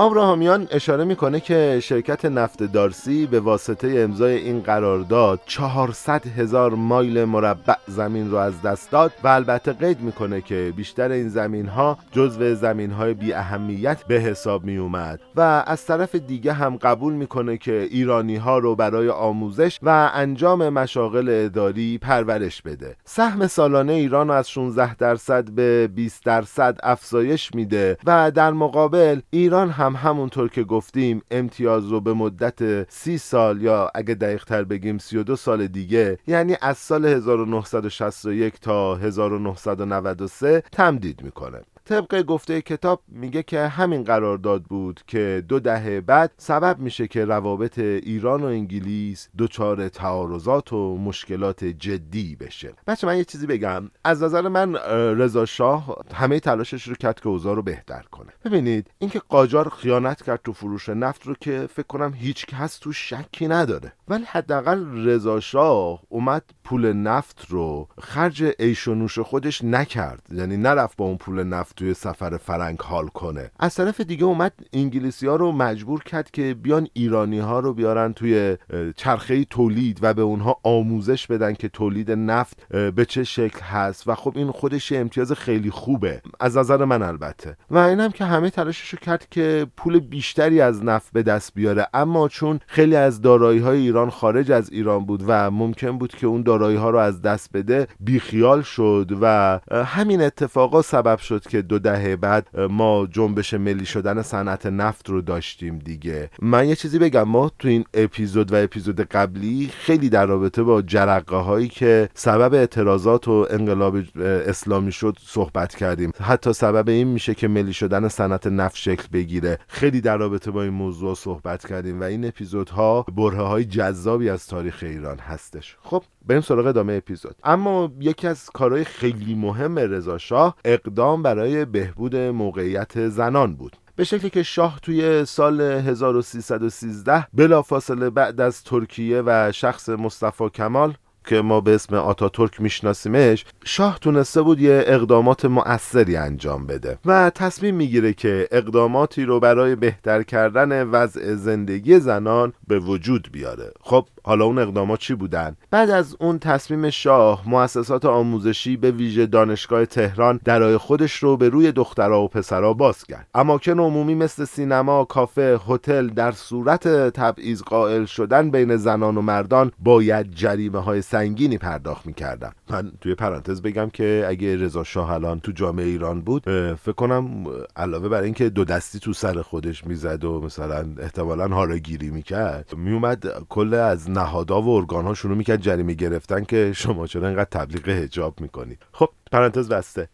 آبراهامیان 0.00 0.68
اشاره 0.70 1.04
می‌کنه 1.04 1.40
که 1.40 1.80
شرکت 1.82 2.24
نفت 2.24 2.62
دارسی 2.62 3.26
به 3.26 3.40
واسطه 3.40 3.88
امضای 3.96 4.34
این 4.34 4.60
قرارداد 4.60 5.40
400 5.46 6.26
هزار 6.26 6.74
مایل 6.74 7.24
مربع 7.24 7.74
زمین 7.88 8.30
رو 8.30 8.36
از 8.36 8.62
دست 8.62 8.90
داد 8.90 9.12
و 9.24 9.28
البته 9.28 9.72
قید 9.72 10.00
می‌کنه 10.00 10.40
که 10.40 10.72
بیشتر 10.76 11.10
این 11.10 11.28
زمین 11.28 11.68
ها 11.68 11.98
جزو 12.12 12.54
زمین 12.54 12.90
های 12.90 13.14
بی 13.14 13.32
اهمیت 13.32 14.04
به 14.08 14.14
حساب 14.14 14.64
می 14.64 14.76
اومد 14.76 15.20
و 15.36 15.64
از 15.66 15.86
طرف 15.86 16.14
دیگه 16.14 16.52
هم 16.52 16.76
قبول 16.76 17.12
می‌کنه 17.12 17.56
که 17.58 17.88
ایرانی 17.90 18.36
ها 18.36 18.58
رو 18.58 18.76
برای 18.76 19.08
آموزش 19.08 19.78
و 19.82 20.10
انجام 20.14 20.68
مشاغل 20.68 21.28
اداری 21.44 21.98
پرورش 21.98 22.62
بده. 22.62 22.96
سهم 23.04 23.46
سالانه 23.46 23.92
ایران 23.92 24.30
از 24.30 24.50
16 24.50 24.94
درصد 24.94 25.50
به 25.50 25.88
20 25.94 26.24
درصد 26.24 26.78
افزایش 26.82 27.54
میده 27.54 27.96
و 28.06 28.30
در 28.30 28.52
مقابل 28.52 29.20
ایران 29.30 29.70
هم 29.70 29.89
همونطور 29.94 30.48
که 30.48 30.64
گفتیم 30.64 31.22
امتیاز 31.30 31.88
رو 31.88 32.00
به 32.00 32.12
مدت 32.14 32.90
سی 32.92 33.18
سال 33.18 33.62
یا 33.62 33.90
اگه 33.94 34.14
دقیق 34.14 34.54
بگیم 34.62 34.98
32 34.98 35.36
سال 35.36 35.66
دیگه 35.66 36.18
یعنی 36.26 36.56
از 36.62 36.78
سال 36.78 37.04
1961 37.04 38.60
تا 38.60 38.96
1993 38.96 40.62
تمدید 40.72 41.22
می‌کنه. 41.22 41.60
طبق 41.90 42.22
گفته 42.22 42.62
کتاب 42.62 43.02
میگه 43.08 43.42
که 43.42 43.60
همین 43.60 44.04
قرارداد 44.04 44.62
بود 44.62 45.00
که 45.06 45.44
دو 45.48 45.60
دهه 45.60 46.00
بعد 46.00 46.32
سبب 46.36 46.78
میشه 46.78 47.08
که 47.08 47.24
روابط 47.24 47.78
ایران 47.78 48.42
و 48.42 48.46
انگلیس 48.46 49.28
دچار 49.38 49.88
تعارضات 49.88 50.72
و 50.72 50.98
مشکلات 50.98 51.64
جدی 51.64 52.36
بشه. 52.36 52.72
بچه 52.86 53.06
من 53.06 53.16
یه 53.16 53.24
چیزی 53.24 53.46
بگم. 53.46 53.90
از 54.04 54.22
نظر 54.22 54.48
من 54.48 54.74
رضا 55.16 55.44
شاه 55.44 55.96
همه 56.14 56.40
تلاشش 56.40 56.88
رو 56.88 56.94
کرد 56.94 57.20
که 57.20 57.28
اوضاع 57.28 57.54
رو 57.54 57.62
بهتر 57.62 58.02
کنه. 58.10 58.32
ببینید 58.44 58.90
اینکه 58.98 59.18
قاجار 59.28 59.68
خیانت 59.68 60.22
کرد 60.22 60.40
تو 60.44 60.52
فروش 60.52 60.88
نفت 60.88 61.26
رو 61.26 61.34
که 61.40 61.68
فکر 61.74 61.86
کنم 61.86 62.12
هیچ 62.14 62.46
کس 62.46 62.78
تو 62.78 62.92
شکی 62.92 63.48
نداره. 63.48 63.92
ولی 64.08 64.24
حداقل 64.24 65.06
رضا 65.06 65.40
شاه 65.40 66.02
اومد 66.08 66.42
پول 66.64 66.92
نفت 66.92 67.46
رو 67.48 67.88
خرج 68.00 68.44
عیش 68.58 68.88
و 68.88 68.94
نوش 68.94 69.18
خودش 69.18 69.64
نکرد. 69.64 70.26
یعنی 70.32 70.56
نرفت 70.56 70.96
با 70.96 71.04
اون 71.04 71.16
پول 71.16 71.42
نفت 71.42 71.79
توی 71.80 71.94
سفر 71.94 72.36
فرنگ 72.36 72.78
حال 72.78 73.06
کنه. 73.06 73.50
از 73.58 73.74
طرف 73.74 74.00
دیگه 74.00 74.24
اومد 74.24 74.52
انگلیسی 74.72 75.26
ها 75.26 75.36
رو 75.36 75.52
مجبور 75.52 76.02
کرد 76.02 76.30
که 76.30 76.54
بیان 76.54 76.88
ایرانی 76.92 77.38
ها 77.38 77.60
رو 77.60 77.74
بیارن 77.74 78.12
توی 78.12 78.56
چرخه 78.96 79.44
تولید 79.44 79.98
و 80.02 80.14
به 80.14 80.22
اونها 80.22 80.60
آموزش 80.62 81.26
بدن 81.26 81.52
که 81.52 81.68
تولید 81.68 82.10
نفت 82.10 82.66
به 82.68 83.04
چه 83.08 83.24
شکل 83.24 83.60
هست. 83.60 84.08
و 84.08 84.14
خب 84.14 84.32
این 84.36 84.50
خودش 84.50 84.92
امتیاز 84.92 85.32
خیلی 85.32 85.70
خوبه. 85.70 86.22
از 86.40 86.56
نظر 86.56 86.84
من 86.84 87.02
البته. 87.02 87.56
و 87.70 87.78
اینم 87.78 88.10
که 88.10 88.24
همه 88.24 88.50
تلاشش 88.50 88.88
رو 88.88 88.98
کرد 88.98 89.26
که 89.30 89.66
پول 89.76 89.98
بیشتری 89.98 90.60
از 90.60 90.84
نفت 90.84 91.12
به 91.12 91.22
دست 91.22 91.54
بیاره. 91.54 91.86
اما 91.94 92.28
چون 92.28 92.60
خیلی 92.66 92.96
از 92.96 93.20
دارایی 93.20 93.58
های 93.58 93.78
ایران 93.78 94.10
خارج 94.10 94.52
از 94.52 94.72
ایران 94.72 95.06
بود 95.06 95.24
و 95.26 95.50
ممکن 95.50 95.98
بود 95.98 96.14
که 96.14 96.26
اون 96.26 96.42
دارایی 96.42 96.76
ها 96.76 96.90
رو 96.90 96.98
از 96.98 97.22
دست 97.22 97.50
بده 97.52 97.88
بیخیال 98.00 98.62
شد 98.62 99.18
و 99.20 99.60
همین 99.70 100.22
اتفاقا 100.22 100.82
سبب 100.82 101.18
شد 101.18 101.42
که 101.42 101.62
دو 101.70 101.78
دهه 101.78 102.16
بعد 102.16 102.60
ما 102.70 103.06
جنبش 103.06 103.54
ملی 103.54 103.86
شدن 103.86 104.22
صنعت 104.22 104.66
نفت 104.66 105.10
رو 105.10 105.20
داشتیم 105.20 105.78
دیگه. 105.78 106.30
من 106.42 106.68
یه 106.68 106.76
چیزی 106.76 106.98
بگم 106.98 107.22
ما 107.22 107.50
تو 107.58 107.68
این 107.68 107.84
اپیزود 107.94 108.52
و 108.52 108.56
اپیزود 108.56 109.00
قبلی 109.00 109.70
خیلی 109.78 110.08
در 110.08 110.26
رابطه 110.26 110.62
با 110.62 110.82
جرقه 110.82 111.36
هایی 111.36 111.68
که 111.68 112.08
سبب 112.14 112.54
اعتراضات 112.54 113.28
و 113.28 113.46
انقلاب 113.50 113.96
اسلامی 114.22 114.92
شد 114.92 115.16
صحبت 115.20 115.74
کردیم. 115.74 116.12
حتی 116.20 116.52
سبب 116.52 116.88
این 116.88 117.08
میشه 117.08 117.34
که 117.34 117.48
ملی 117.48 117.72
شدن 117.72 118.08
صنعت 118.08 118.46
نفت 118.46 118.76
شکل 118.76 119.06
بگیره. 119.12 119.58
خیلی 119.68 120.00
در 120.00 120.16
رابطه 120.16 120.50
با 120.50 120.62
این 120.62 120.72
موضوع 120.72 121.14
صحبت 121.14 121.66
کردیم 121.66 122.00
و 122.00 122.04
این 122.04 122.24
اپیزودها 122.24 123.02
بره 123.16 123.42
های 123.42 123.64
جذابی 123.64 124.28
از 124.30 124.46
تاریخ 124.46 124.78
ایران 124.82 125.18
هستش. 125.18 125.76
خب 125.82 126.02
بریم 126.26 126.40
سراغ 126.40 126.66
ادامه 126.66 126.92
اپیزود. 126.92 127.36
اما 127.44 127.92
یکی 128.00 128.26
از 128.26 128.50
کارهای 128.54 128.84
خیلی 128.84 129.34
مهم 129.34 129.78
رضا 129.78 130.18
شاه 130.18 130.56
اقدام 130.64 131.22
برای 131.22 131.64
بهبود 131.64 132.16
موقعیت 132.16 133.08
زنان 133.08 133.56
بود. 133.56 133.76
به 133.96 134.04
شکلی 134.04 134.30
که 134.30 134.42
شاه 134.42 134.80
توی 134.82 135.24
سال 135.24 135.60
1313 135.60 137.26
بلافاصله 137.34 138.10
بعد 138.10 138.40
از 138.40 138.64
ترکیه 138.64 139.22
و 139.26 139.52
شخص 139.52 139.88
مصطفی 139.88 140.48
کمال 140.48 140.94
که 141.24 141.40
ما 141.40 141.60
به 141.60 141.74
اسم 141.74 141.94
آتاتورک 141.94 142.60
میشناسیمش 142.60 143.44
شاه 143.64 143.98
تونسته 144.00 144.42
بود 144.42 144.60
یه 144.60 144.84
اقدامات 144.86 145.44
مؤثری 145.44 146.16
انجام 146.16 146.66
بده 146.66 146.98
و 147.04 147.30
تصمیم 147.30 147.74
می‌گیره 147.74 148.12
که 148.12 148.48
اقداماتی 148.52 149.24
رو 149.24 149.40
برای 149.40 149.76
بهتر 149.76 150.22
کردن 150.22 150.82
وضع 150.82 151.34
زندگی 151.34 151.98
زنان 152.00 152.52
به 152.68 152.78
وجود 152.78 153.28
بیاره. 153.32 153.72
خب 153.80 154.06
حالا 154.24 154.44
اون 154.44 154.58
اقدامات 154.58 154.98
چی 154.98 155.14
بودن؟ 155.14 155.56
بعد 155.70 155.90
از 155.90 156.16
اون 156.20 156.38
تصمیم 156.38 156.90
شاه 156.90 157.42
مؤسسات 157.46 158.04
آموزشی 158.04 158.76
به 158.76 158.90
ویژه 158.90 159.26
دانشگاه 159.26 159.86
تهران 159.86 160.40
درای 160.44 160.76
خودش 160.76 161.16
رو 161.16 161.36
به 161.36 161.48
روی 161.48 161.72
دخترها 161.72 162.22
و 162.22 162.28
پسرها 162.28 162.72
باز 162.72 163.04
کرد. 163.04 163.26
اماکن 163.34 163.80
عمومی 163.80 164.14
مثل 164.14 164.44
سینما 164.44 165.04
کافه 165.04 165.58
هتل 165.68 166.08
در 166.08 166.32
صورت 166.32 166.88
تبعیض 166.88 167.62
قائل 167.62 168.04
شدن 168.04 168.50
بین 168.50 168.76
زنان 168.76 169.16
و 169.16 169.22
مردان 169.22 169.72
باید 169.78 170.34
جریمه 170.34 170.78
های 170.78 171.02
سنگینی 171.10 171.58
پرداخت 171.58 172.06
می‌کردن 172.06 172.52
من 172.70 172.92
توی 173.00 173.14
پرانتز 173.14 173.62
بگم 173.62 173.90
که 173.90 174.24
اگه 174.28 174.56
رضا 174.56 174.84
شاه 174.84 175.10
الان 175.10 175.40
تو 175.40 175.52
جامعه 175.52 175.86
ایران 175.86 176.20
بود 176.20 176.42
فکر 176.74 176.92
کنم 176.92 177.46
علاوه 177.76 178.08
بر 178.08 178.22
اینکه 178.22 178.48
دو 178.50 178.64
دستی 178.64 178.98
تو 178.98 179.12
سر 179.12 179.42
خودش 179.42 179.86
می‌زد 179.86 180.24
و 180.24 180.40
مثلا 180.40 180.86
احتمالا 180.98 181.48
هاراگیری 181.48 182.10
می‌کرد 182.10 182.74
میومد 182.76 183.44
کل 183.48 183.74
از 183.74 184.10
نهادها 184.10 184.62
و 184.62 184.68
ارگان 184.68 185.04
ها 185.04 185.14
شروع 185.14 185.36
می‌کرد 185.36 185.60
جریمه 185.60 185.94
گرفتن 185.94 186.44
که 186.44 186.72
شما 186.72 187.06
چرا 187.06 187.28
اینقدر 187.28 187.50
تبلیغ 187.50 187.88
هجاب 187.88 188.40
می‌کنید 188.40 188.78
خب 188.92 189.08
پرانتز 189.32 189.68
بسته. 189.68 190.08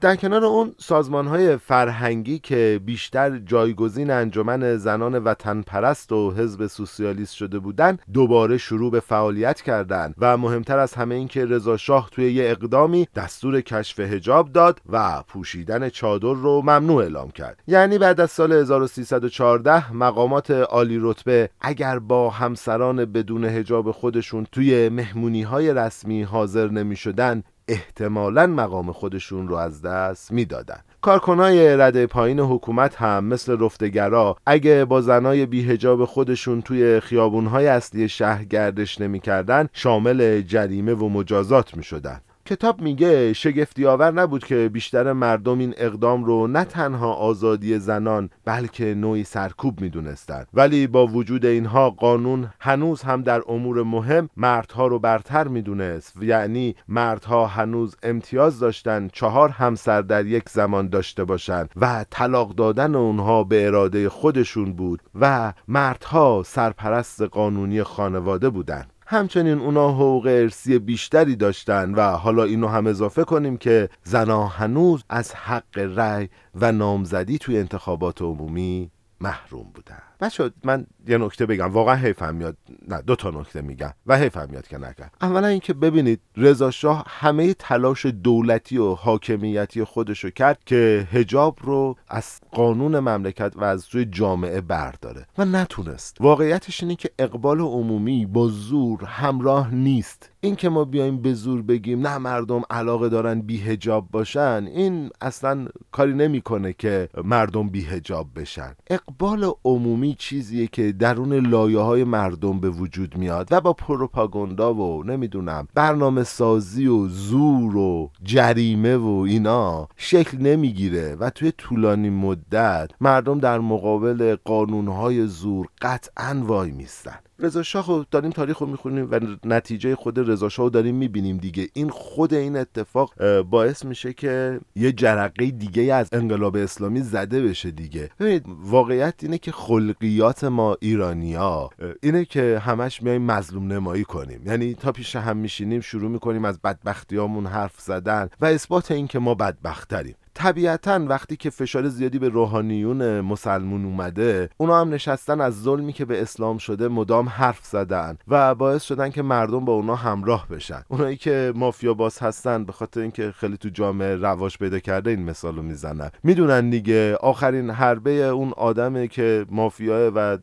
در 0.00 0.16
کنار 0.16 0.44
اون 0.44 0.74
سازمان 0.78 1.26
های 1.26 1.56
فرهنگی 1.56 2.38
که 2.38 2.80
بیشتر 2.84 3.38
جایگزین 3.38 4.10
انجمن 4.10 4.76
زنان 4.76 5.18
وطن 5.18 5.62
پرست 5.62 6.12
و 6.12 6.30
حزب 6.30 6.66
سوسیالیست 6.66 7.34
شده 7.34 7.58
بودن 7.58 7.98
دوباره 8.12 8.58
شروع 8.58 8.90
به 8.90 9.00
فعالیت 9.00 9.60
کردند 9.60 10.14
و 10.18 10.36
مهمتر 10.36 10.78
از 10.78 10.94
همه 10.94 11.14
این 11.14 11.28
که 11.28 11.46
رضا 11.46 11.76
شاه 11.76 12.08
توی 12.12 12.32
یه 12.32 12.50
اقدامی 12.50 13.08
دستور 13.14 13.60
کشف 13.60 14.00
هجاب 14.00 14.52
داد 14.52 14.80
و 14.92 15.22
پوشیدن 15.22 15.88
چادر 15.88 16.34
رو 16.34 16.62
ممنوع 16.62 17.02
اعلام 17.02 17.30
کرد. 17.30 17.62
یعنی 17.66 17.98
بعد 17.98 18.20
از 18.20 18.30
سال 18.30 18.52
1314 18.52 19.92
مقامات 19.92 20.50
عالی 20.50 20.98
رتبه 21.00 21.50
اگر 21.60 21.98
با 21.98 22.30
همسران 22.30 23.04
بدون 23.04 23.44
هجاب 23.44 23.90
خودشون 23.90 24.46
توی 24.52 24.88
مهمونی 24.88 25.42
های 25.42 25.74
رسمی 25.74 26.22
حاضر 26.22 26.68
نمی 26.68 26.96
شدن 26.96 27.42
احتمالا 27.68 28.46
مقام 28.46 28.92
خودشون 28.92 29.48
رو 29.48 29.54
از 29.54 29.82
دست 29.82 30.32
می‌دادن 30.32 30.80
کارکنای 31.00 31.76
رده 31.76 32.06
پایین 32.06 32.40
حکومت 32.40 32.96
هم 32.96 33.24
مثل 33.24 33.60
رفتگرا 33.60 34.36
اگه 34.46 34.84
با 34.84 35.00
زنای 35.00 35.46
بیهجاب 35.46 36.04
خودشون 36.04 36.62
توی 36.62 37.00
خیابونهای 37.00 37.66
اصلی 37.66 38.08
شهر 38.08 38.44
گردش 38.44 39.00
نمی‌کردن 39.00 39.68
شامل 39.72 40.40
جریمه 40.40 40.94
و 40.94 41.08
مجازات 41.08 41.76
می 41.76 41.84
شدن. 41.84 42.20
کتاب 42.46 42.80
میگه 42.80 43.32
شگفتی 43.32 43.86
آور 43.86 44.10
نبود 44.10 44.44
که 44.44 44.70
بیشتر 44.72 45.12
مردم 45.12 45.58
این 45.58 45.74
اقدام 45.76 46.24
رو 46.24 46.46
نه 46.46 46.64
تنها 46.64 47.12
آزادی 47.12 47.78
زنان 47.78 48.30
بلکه 48.44 48.94
نوعی 48.94 49.24
سرکوب 49.24 49.80
می‌دونستند. 49.80 50.46
ولی 50.54 50.86
با 50.86 51.06
وجود 51.06 51.46
اینها 51.46 51.90
قانون 51.90 52.50
هنوز 52.60 53.02
هم 53.02 53.22
در 53.22 53.42
امور 53.48 53.82
مهم 53.82 54.28
مردها 54.36 54.86
رو 54.86 54.98
برتر 54.98 55.48
می‌دونست. 55.48 56.22
یعنی 56.22 56.76
مردها 56.88 57.46
هنوز 57.46 57.96
امتیاز 58.02 58.58
داشتن 58.58 59.08
چهار 59.12 59.48
همسر 59.48 60.02
در 60.02 60.26
یک 60.26 60.48
زمان 60.48 60.88
داشته 60.88 61.24
باشند 61.24 61.70
و 61.76 62.04
طلاق 62.10 62.54
دادن 62.54 62.94
اونها 62.94 63.44
به 63.44 63.66
اراده 63.66 64.08
خودشون 64.08 64.72
بود 64.72 65.02
و 65.20 65.52
مردها 65.68 66.42
سرپرست 66.46 67.22
قانونی 67.22 67.82
خانواده 67.82 68.50
بودند. 68.50 68.93
همچنین 69.06 69.58
اونا 69.58 69.90
حقوق 69.92 70.26
ارسی 70.26 70.78
بیشتری 70.78 71.36
داشتن 71.36 71.94
و 71.94 72.00
حالا 72.10 72.44
اینو 72.44 72.68
هم 72.68 72.86
اضافه 72.86 73.24
کنیم 73.24 73.56
که 73.56 73.88
زنها 74.02 74.46
هنوز 74.46 75.04
از 75.10 75.34
حق 75.34 75.78
رأی 75.78 76.28
و 76.54 76.72
نامزدی 76.72 77.38
توی 77.38 77.58
انتخابات 77.58 78.22
عمومی 78.22 78.90
محروم 79.20 79.70
بودن. 79.74 80.02
بچه 80.20 80.50
من 80.64 80.86
یه 81.08 81.18
نکته 81.18 81.46
بگم. 81.46 81.72
واقعا 81.72 81.94
حیفم 81.94 82.34
میاد. 82.34 82.56
نه 82.88 83.02
دو 83.02 83.16
تا 83.16 83.30
نکته 83.30 83.60
میگم 83.60 83.94
و 84.06 84.18
حیفم 84.18 84.48
میاد 84.50 84.66
که 84.66 84.78
نگم. 84.78 85.10
اولا 85.22 85.46
اینکه 85.46 85.72
ببینید 85.74 86.20
رضا 86.36 86.70
شاه 86.70 87.04
همه 87.08 87.54
تلاش 87.54 88.06
دولتی 88.06 88.78
و 88.78 88.94
حاکمیتی 88.94 89.84
خودشو 89.84 90.30
کرد 90.30 90.58
که 90.66 91.08
هجاب 91.12 91.58
رو 91.62 91.96
از 92.08 92.40
قانون 92.52 92.98
مملکت 92.98 93.52
و 93.56 93.64
از 93.64 93.86
روی 93.90 94.04
جامعه 94.04 94.60
برداره 94.60 95.26
و 95.38 95.44
نتونست. 95.44 96.16
واقعیتش 96.20 96.82
اینه 96.82 96.96
که 96.96 97.10
اقبال 97.18 97.60
عمومی 97.60 98.26
با 98.26 98.48
زور 98.48 99.04
همراه 99.04 99.74
نیست. 99.74 100.30
این 100.40 100.56
که 100.56 100.68
ما 100.68 100.84
بیایم 100.84 101.22
به 101.22 101.34
زور 101.34 101.62
بگیم 101.62 102.06
نه 102.06 102.18
مردم 102.18 102.62
علاقه 102.70 103.08
دارن 103.08 103.40
بیهجاب 103.40 104.08
باشن 104.10 104.68
این 104.74 105.10
اصلا 105.20 105.66
کاری 105.92 106.14
نمی‌کنه 106.14 106.72
که 106.72 107.08
مردم 107.24 107.68
بیهجاب 107.68 108.28
بشن. 108.36 108.74
اقبال 108.90 109.52
عمومی 109.64 110.03
چیزیه 110.12 110.66
که 110.66 110.92
درون 110.92 111.32
لایه 111.32 111.78
های 111.78 112.04
مردم 112.04 112.60
به 112.60 112.70
وجود 112.70 113.16
میاد 113.16 113.48
و 113.50 113.60
با 113.60 113.72
پروپاگاندا 113.72 114.74
و 114.74 115.04
نمی‌دونم 115.04 115.68
برنامه 115.74 116.22
سازی 116.24 116.86
و 116.86 117.08
زور 117.08 117.76
و 117.76 118.10
جریمه 118.22 118.96
و 118.96 119.24
اینا 119.28 119.88
شکل 119.96 120.38
نمی‌گیره 120.38 121.14
و 121.14 121.30
توی 121.30 121.52
طولانی 121.52 122.10
مدت 122.10 122.90
مردم 123.00 123.38
در 123.38 123.58
مقابل 123.58 124.36
قانونهای 124.44 125.26
زور 125.26 125.66
قطعا 125.82 126.42
وای 126.46 126.70
میستن. 126.70 127.18
رضا 127.38 127.62
شاه 127.62 128.06
داریم 128.10 128.30
تاریخ 128.30 128.58
رو 128.58 128.66
می‌خونیم 128.66 129.08
و 129.10 129.20
نتیجه 129.44 129.96
خود 129.96 130.30
رضا 130.30 130.48
شاه 130.48 130.66
رو 130.66 130.70
داریم 130.70 130.94
می‌بینیم 130.94 131.36
دیگه. 131.36 131.68
این 131.72 131.88
خود 131.88 132.34
این 132.34 132.56
اتفاق 132.56 133.40
باعث 133.40 133.84
میشه 133.84 134.12
که 134.12 134.60
یه 134.76 134.92
جرقه 134.92 135.50
دیگه 135.50 135.94
از 135.94 136.08
انقلاب 136.12 136.56
اسلامی 136.56 137.00
زده 137.00 137.42
بشه 137.42 137.70
دیگه. 137.70 138.10
ببینید 138.20 138.44
واقعیت 138.48 139.14
اینه 139.22 139.38
که 139.38 139.52
خلقیات 139.52 140.44
ما 140.44 140.76
ایرانیا 140.80 141.70
اینه 142.02 142.24
که 142.24 142.62
همش 142.64 143.02
میایم 143.02 143.22
مظلوم 143.22 143.72
نمایی 143.72 144.04
کنیم. 144.04 144.42
یعنی 144.46 144.74
تا 144.74 144.92
پیش 144.92 145.16
هم 145.16 145.36
میشینیم 145.36 145.80
شروع 145.80 146.10
می‌کنیم 146.10 146.44
از 146.44 146.60
بدبختیامون 146.60 147.46
حرف 147.46 147.80
زدن 147.80 148.28
و 148.40 148.44
اثبات 148.44 148.90
این 148.90 149.06
که 149.06 149.18
ما 149.18 149.34
بدبختتریم 149.34 150.14
طبیعتا 150.34 151.00
وقتی 151.08 151.36
که 151.36 151.50
فشار 151.50 151.88
زیادی 151.88 152.18
به 152.18 152.28
روحانیون 152.28 153.20
مسلمون 153.20 153.84
اومده 153.84 154.50
اونا 154.56 154.80
هم 154.80 154.94
نشستن 154.94 155.40
از 155.40 155.62
ظلمی 155.62 155.92
که 155.92 156.04
به 156.04 156.22
اسلام 156.22 156.58
شده 156.58 156.88
مدام 156.88 157.28
حرف 157.28 157.64
زدن 157.64 158.18
و 158.28 158.54
باعث 158.54 158.82
شدن 158.82 159.10
که 159.10 159.22
مردم 159.22 159.64
با 159.64 159.72
اونا 159.72 159.94
همراه 159.94 160.48
بشن. 160.48 160.82
اونایی 160.88 161.16
که 161.16 161.52
مافیا 161.56 161.94
باز 161.94 162.18
هستن 162.18 162.64
به 162.64 162.72
خاطر 162.72 163.00
اینکه 163.00 163.32
خیلی 163.32 163.56
تو 163.56 163.68
جامعه 163.68 164.16
رواج 164.16 164.58
پیدا 164.58 164.78
کرده 164.78 165.10
این 165.10 165.22
مثالو 165.22 165.62
می‌زنن. 165.62 166.10
می‌دونن 166.22 166.70
دیگه 166.70 167.16
آخرین 167.16 167.70
حربه 167.70 168.10
اون 168.10 168.52
آدمه 168.56 169.08
که 169.08 169.46
مافیاه 169.50 170.08
و 170.08 170.36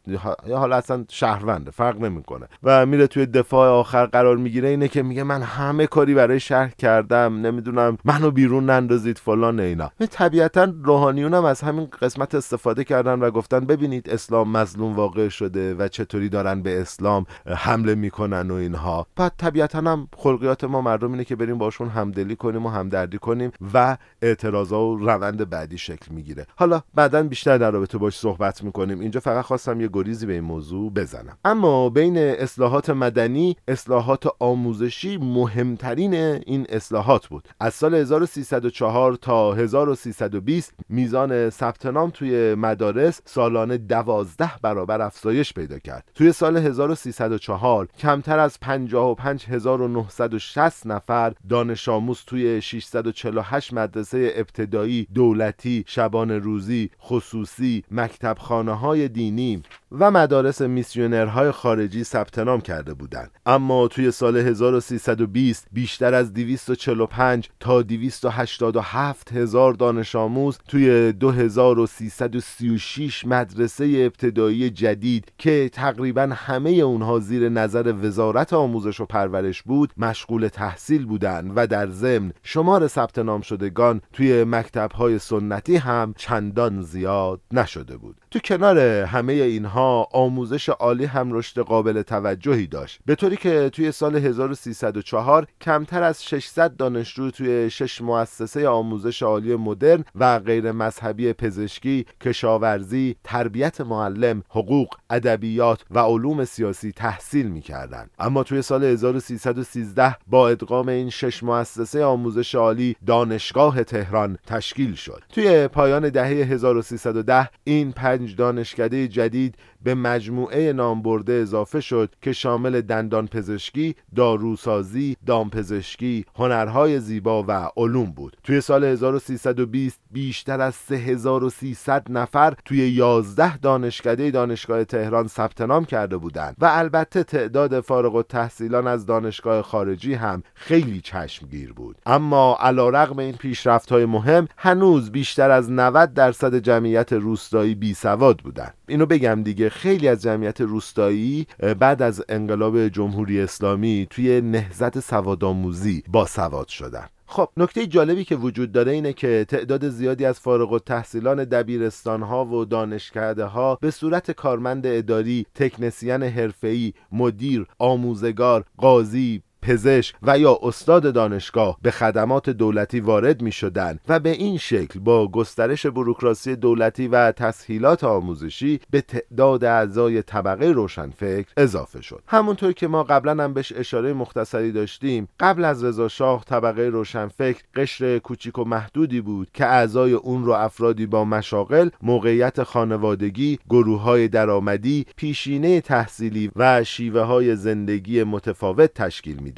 حالا 0.50 0.76
اصلا 0.76 1.06
شهرونده 1.10 1.72
فرق 1.72 2.02
نمی‌کنه. 2.02 2.48
و 2.64 2.86
میره 2.86 3.08
توی 3.08 3.26
دفاع 3.26 3.70
آخر 3.70 4.06
قرار 4.06 4.38
می‌گیره 4.38 4.70
اینه 4.70 4.88
که 4.88 5.04
میگه 5.04 5.24
من 5.24 5.42
همه 5.42 5.88
کاری 5.88 6.14
برای 6.14 6.40
شهر 6.40 6.70
کردم 6.70 7.46
نمی‌دونم 7.46 7.98
منو 8.06 8.32
بیرون 8.32 8.70
نندازید 8.70 9.18
فلان 9.18 9.60
اینا. 9.60 9.81
طبیعتا 9.88 10.74
روحانیون 10.84 11.34
هم 11.34 11.46
از 11.46 11.62
همین 11.62 11.88
قسمت 12.02 12.36
استفاده 12.36 12.84
کردن 12.84 13.20
و 13.20 13.32
گفتن 13.32 13.60
ببینید 13.60 14.10
اسلام 14.10 14.52
مظلوم 14.52 14.96
واقع 14.96 15.30
شده 15.30 15.74
و 15.74 15.88
چطوری 15.88 16.30
دارن 16.30 16.62
به 16.62 16.82
اسلام 16.82 17.26
حمله 17.48 17.96
می‌کنن 17.96 18.52
و 18.52 18.54
اینها. 18.54 19.08
بعد 19.16 19.34
طبیعتا 19.38 19.80
هم 19.80 20.08
خلقیات 20.18 20.64
ما 20.64 20.82
مردم 20.82 21.12
اینه 21.12 21.24
که 21.24 21.36
بریم 21.36 21.58
باشون 21.58 21.90
همدلی 21.90 22.36
کنیم 22.36 22.66
و 22.66 22.70
همدردی 22.70 23.18
کنیم 23.18 23.52
و 23.74 23.98
اعتراضا 24.22 24.82
و 24.86 24.98
روند 24.98 25.50
بعدی 25.50 25.78
شکل 25.78 26.14
می‌گیره. 26.14 26.48
حالا 26.56 26.82
بعدا 26.96 27.24
بیشتر 27.24 27.58
در 27.58 27.72
رابطه 27.72 27.98
باش 27.98 28.18
صحبت 28.18 28.64
می‌کنیم. 28.64 29.00
اینجا 29.00 29.20
فقط 29.20 29.46
خواستم 29.46 29.82
یه 29.82 29.90
گریزی 29.94 30.26
به 30.26 30.34
این 30.34 30.44
موضوع 30.44 30.92
بزنم. 30.94 31.38
اما 31.46 31.90
بین 31.90 32.18
اصلاحات 32.18 32.90
مدنی 32.90 33.56
اصلاحات 33.68 34.28
آموزشی 34.40 35.18
مهمترین 35.18 36.14
این 36.14 36.66
اصلاحات 36.70 37.28
بود. 37.28 37.48
از 37.60 37.74
سال 37.74 37.96
1304 37.96 39.16
تا 39.16 39.54
1320 39.76 40.74
میزان 40.90 41.50
ثبت 41.50 41.86
نام 41.86 42.10
توی 42.10 42.56
مدارس 42.56 43.22
سالانه 43.26 43.78
دوازده 43.78 44.52
برابر 44.62 45.02
افزایش 45.02 45.54
پیدا 45.54 45.80
کرد. 45.80 46.12
توی 46.16 46.32
سال 46.32 46.58
1304 46.58 47.88
کمتر 47.98 48.40
از 48.40 48.60
55960 48.60 50.88
نفر 50.88 51.34
دانش 51.50 51.90
آموز 51.90 52.20
توی 52.28 52.62
648 52.62 53.74
مدرسه 53.74 54.34
ابتدایی 54.36 55.08
دولتی 55.14 55.84
شبان 55.88 56.32
روزی 56.32 56.90
خصوصی 57.02 57.84
مکتب 57.92 58.38
خانه 58.40 58.74
های 58.74 59.08
دینی 59.08 59.64
و 59.92 60.12
مدارس 60.12 60.62
میسیونرهای 60.62 61.52
خارجی 61.52 62.04
ثبت 62.04 62.40
نام 62.40 62.62
کرده 62.62 62.94
بودند. 62.94 63.32
اما 63.46 63.88
توی 63.88 64.12
سال 64.12 64.38
1320 64.38 65.68
بیشتر 65.72 66.14
از 66.14 66.34
245 66.34 67.50
تا 67.60 67.82
287 67.82 69.32
هزار 69.32 69.61
دانش 69.70 70.16
آموز 70.16 70.58
توی 70.68 71.12
2336 71.12 73.26
مدرسه 73.26 73.86
ابتدایی 73.86 74.70
جدید 74.70 75.32
که 75.38 75.70
تقریبا 75.74 76.30
همه 76.36 76.70
اونها 76.70 77.20
زیر 77.20 77.50
نظر 77.50 77.94
وزارت 78.02 78.54
آموزش 78.54 79.00
و 79.00 79.06
پرورش 79.06 79.62
بود 79.62 79.94
مشغول 79.98 80.48
تحصیل 80.48 81.06
بودند 81.06 81.52
و 81.56 81.68
در 81.68 81.88
ضمن 81.88 82.34
شمار 82.44 82.88
ثبت 82.88 83.20
نام 83.20 83.42
شدگان 83.42 84.02
توی 84.14 84.44
مکتب 84.44 84.92
های 84.92 85.20
سنتی 85.20 85.76
هم 85.76 86.14
چندان 86.18 86.82
زیاد 86.82 87.42
نشده 87.52 87.98
بود. 87.98 88.16
تو 88.32 88.40
کنار 88.40 88.80
همه 88.80 89.34
اینها 89.34 90.08
آموزش 90.14 90.70
عالی 90.70 91.06
هم 91.06 91.34
رشد 91.34 91.62
قابل 91.62 92.02
توجهی 92.02 92.68
داشت. 92.68 93.00
به 93.06 93.16
طوری 93.16 93.36
که 93.36 93.70
توی 93.70 93.92
سال 93.92 94.16
1304 94.16 95.48
کمتر 95.62 96.04
از 96.04 96.26
600 96.26 96.76
دانشجو 96.76 97.32
توی 97.32 97.70
شش 97.70 98.02
مؤسسه 98.02 98.68
آموزش 98.68 99.24
عالی 99.24 99.51
مدرن 99.56 100.06
و 100.16 100.40
غیر 100.40 100.72
مذهبی 100.72 101.34
پزشکی، 101.34 102.06
کشاورزی، 102.22 103.16
تربیت 103.24 103.82
معلم، 103.82 104.44
حقوق، 104.50 104.96
ادبیات 105.10 105.86
و 105.92 106.00
علوم 106.00 106.46
سیاسی 106.46 106.92
تحصیل 106.92 107.48
می‌کردند. 107.48 108.10
اما 108.20 108.44
توی 108.44 108.62
سال 108.62 108.84
1313 108.84 110.18
با 110.28 110.50
ادغام 110.50 110.88
این 110.88 111.10
شش 111.10 111.44
مؤسسه 111.44 112.04
آموزش 112.04 112.56
عالی 112.56 112.96
دانشگاه 113.08 113.84
تهران 113.84 114.38
تشکیل 114.48 114.96
شد. 114.96 115.24
توی 115.30 115.68
پایان 115.68 116.10
دهه 116.10 116.28
1310 116.28 117.50
این 117.64 117.92
پنج 117.92 118.36
دانشکده 118.36 119.08
جدید 119.08 119.56
به 119.84 119.96
مجموعه 119.96 120.74
نامبرده 120.74 121.34
اضافه 121.34 121.82
شد 121.82 122.14
که 122.22 122.34
شامل 122.34 122.82
دندان 122.82 123.28
پزشکی، 123.28 123.96
داروسازی، 124.16 125.18
دامپزشکی، 125.26 126.26
هنرهای 126.36 127.00
زیبا 127.00 127.46
و 127.48 127.70
علوم 127.78 128.12
بود. 128.12 128.38
توی 128.44 128.62
سال 128.62 128.84
1320 128.84 130.00
بیشتر 130.12 130.62
از 130.62 130.76
3300 130.76 132.08
نفر 132.10 132.54
توی 132.66 132.90
11 132.90 133.58
دانشکده 133.58 134.32
دانشگاه 134.32 134.84
تهران 134.84 135.28
ثبت 135.28 135.62
نام 135.62 135.86
کرده 135.86 136.18
بودند 136.18 136.56
و 136.60 136.66
البته 136.72 137.24
تعداد 137.24 137.80
فارغ 137.80 138.16
التحصیلان 138.16 138.88
از 138.88 139.06
دانشگاه 139.06 139.62
خارجی 139.62 140.14
هم 140.14 140.44
خیلی 140.54 141.02
چشمگیر 141.02 141.74
بود. 141.74 141.96
اما 142.06 142.58
علیرغم 142.60 143.20
این 143.20 143.36
پیشرفت‌های 143.36 144.06
مهم 144.06 144.48
هنوز 144.58 145.12
بیشتر 145.12 145.52
از 145.52 145.72
90 145.72 146.14
درصد 146.14 146.56
جمعیت 146.56 147.14
روستایی 147.14 147.76
بی 147.76 147.94
سواد 147.94 148.38
بودند. 148.38 148.74
اینو 148.92 149.06
بگم 149.06 149.44
دیگه 149.44 149.70
خیلی 149.70 150.08
از 150.08 150.22
جمعیت 150.22 150.62
روستایی 150.62 151.48
بعد 151.80 152.02
از 152.02 152.24
انقلاب 152.30 152.88
جمهوری 152.88 153.42
اسلامی 153.42 154.08
توی 154.10 154.42
نهزت 154.42 155.00
سوادآموزی 155.00 156.04
با 156.08 156.26
سواد 156.26 156.68
شدن. 156.68 157.08
خب 157.26 157.50
نکته 157.58 157.88
جالبی 157.88 158.24
که 158.24 158.36
وجود 158.36 158.72
داره 158.72 158.92
اینه 158.92 159.14
که 159.14 159.46
تعداد 159.50 159.90
زیادی 159.90 160.26
از 160.26 160.40
فارغ 160.40 160.74
التحصیلان 160.74 161.44
دبیرستان 161.44 162.22
ها 162.22 162.46
و 162.46 162.66
دانشکده 162.66 163.46
ها 163.46 163.78
به 163.82 163.92
صورت 163.92 164.32
کارمند 164.32 164.88
اداری، 164.88 165.46
تکنسین 165.56 166.24
حرفه‌ای، 166.24 166.94
مدیر، 167.12 167.66
آموزگار، 167.80 168.64
قاضی، 168.78 169.42
پزشک 169.62 170.16
و 170.24 170.40
یا 170.40 170.60
استاد 170.64 171.14
دانشگاه 171.14 171.78
به 171.82 171.92
خدمات 171.92 172.50
دولتی 172.50 173.00
وارد 173.00 173.42
می 173.42 173.52
شدن 173.52 174.00
و 174.08 174.20
به 174.20 174.30
این 174.30 174.58
شکل 174.58 175.00
با 175.00 175.28
گسترش 175.28 175.86
بروکراسی 175.86 176.56
دولتی 176.56 177.08
و 177.08 177.32
تسهیلات 177.32 178.04
آموزشی 178.04 178.80
به 178.90 179.02
تعداد 179.02 179.64
اعضای 179.64 180.22
طبقه 180.22 180.66
روشنفکر 180.66 181.48
اضافه 181.58 182.02
شد. 182.02 182.24
همونطور 182.28 182.72
که 182.72 182.88
ما 182.88 183.04
قبلا 183.04 183.44
هم 183.44 183.54
بهش 183.54 183.74
اشاره 183.76 184.14
مختصری 184.14 184.72
داشتیم 184.72 185.28
قبل 185.40 185.66
از 185.66 185.84
رضا 185.84 186.08
شاه 186.08 186.44
طبقه 186.44 186.82
روشنفکر 186.82 187.64
قشر 187.76 188.20
کوچیک 188.20 188.60
و 188.60 188.64
محدودی 188.64 189.22
بود 189.22 189.48
که 189.54 189.66
اعضای 189.66 190.14
اون 190.14 190.46
رو 190.46 190.52
افرادی 190.52 191.06
با 191.06 191.26
مشاغل 191.26 191.90
موقعیت 192.02 192.64
خانوادگی 192.64 193.60
گروه 193.70 194.02
های 194.02 194.28
درآمدی 194.28 195.06
پیشینه 195.16 195.82
تحصیلی 195.82 196.52
و 196.56 196.84
شیوه 196.84 197.22
های 197.22 197.56
زندگی 197.56 198.24
متفاوت 198.24 198.94
تشکیل 198.94 199.40
می 199.40 199.51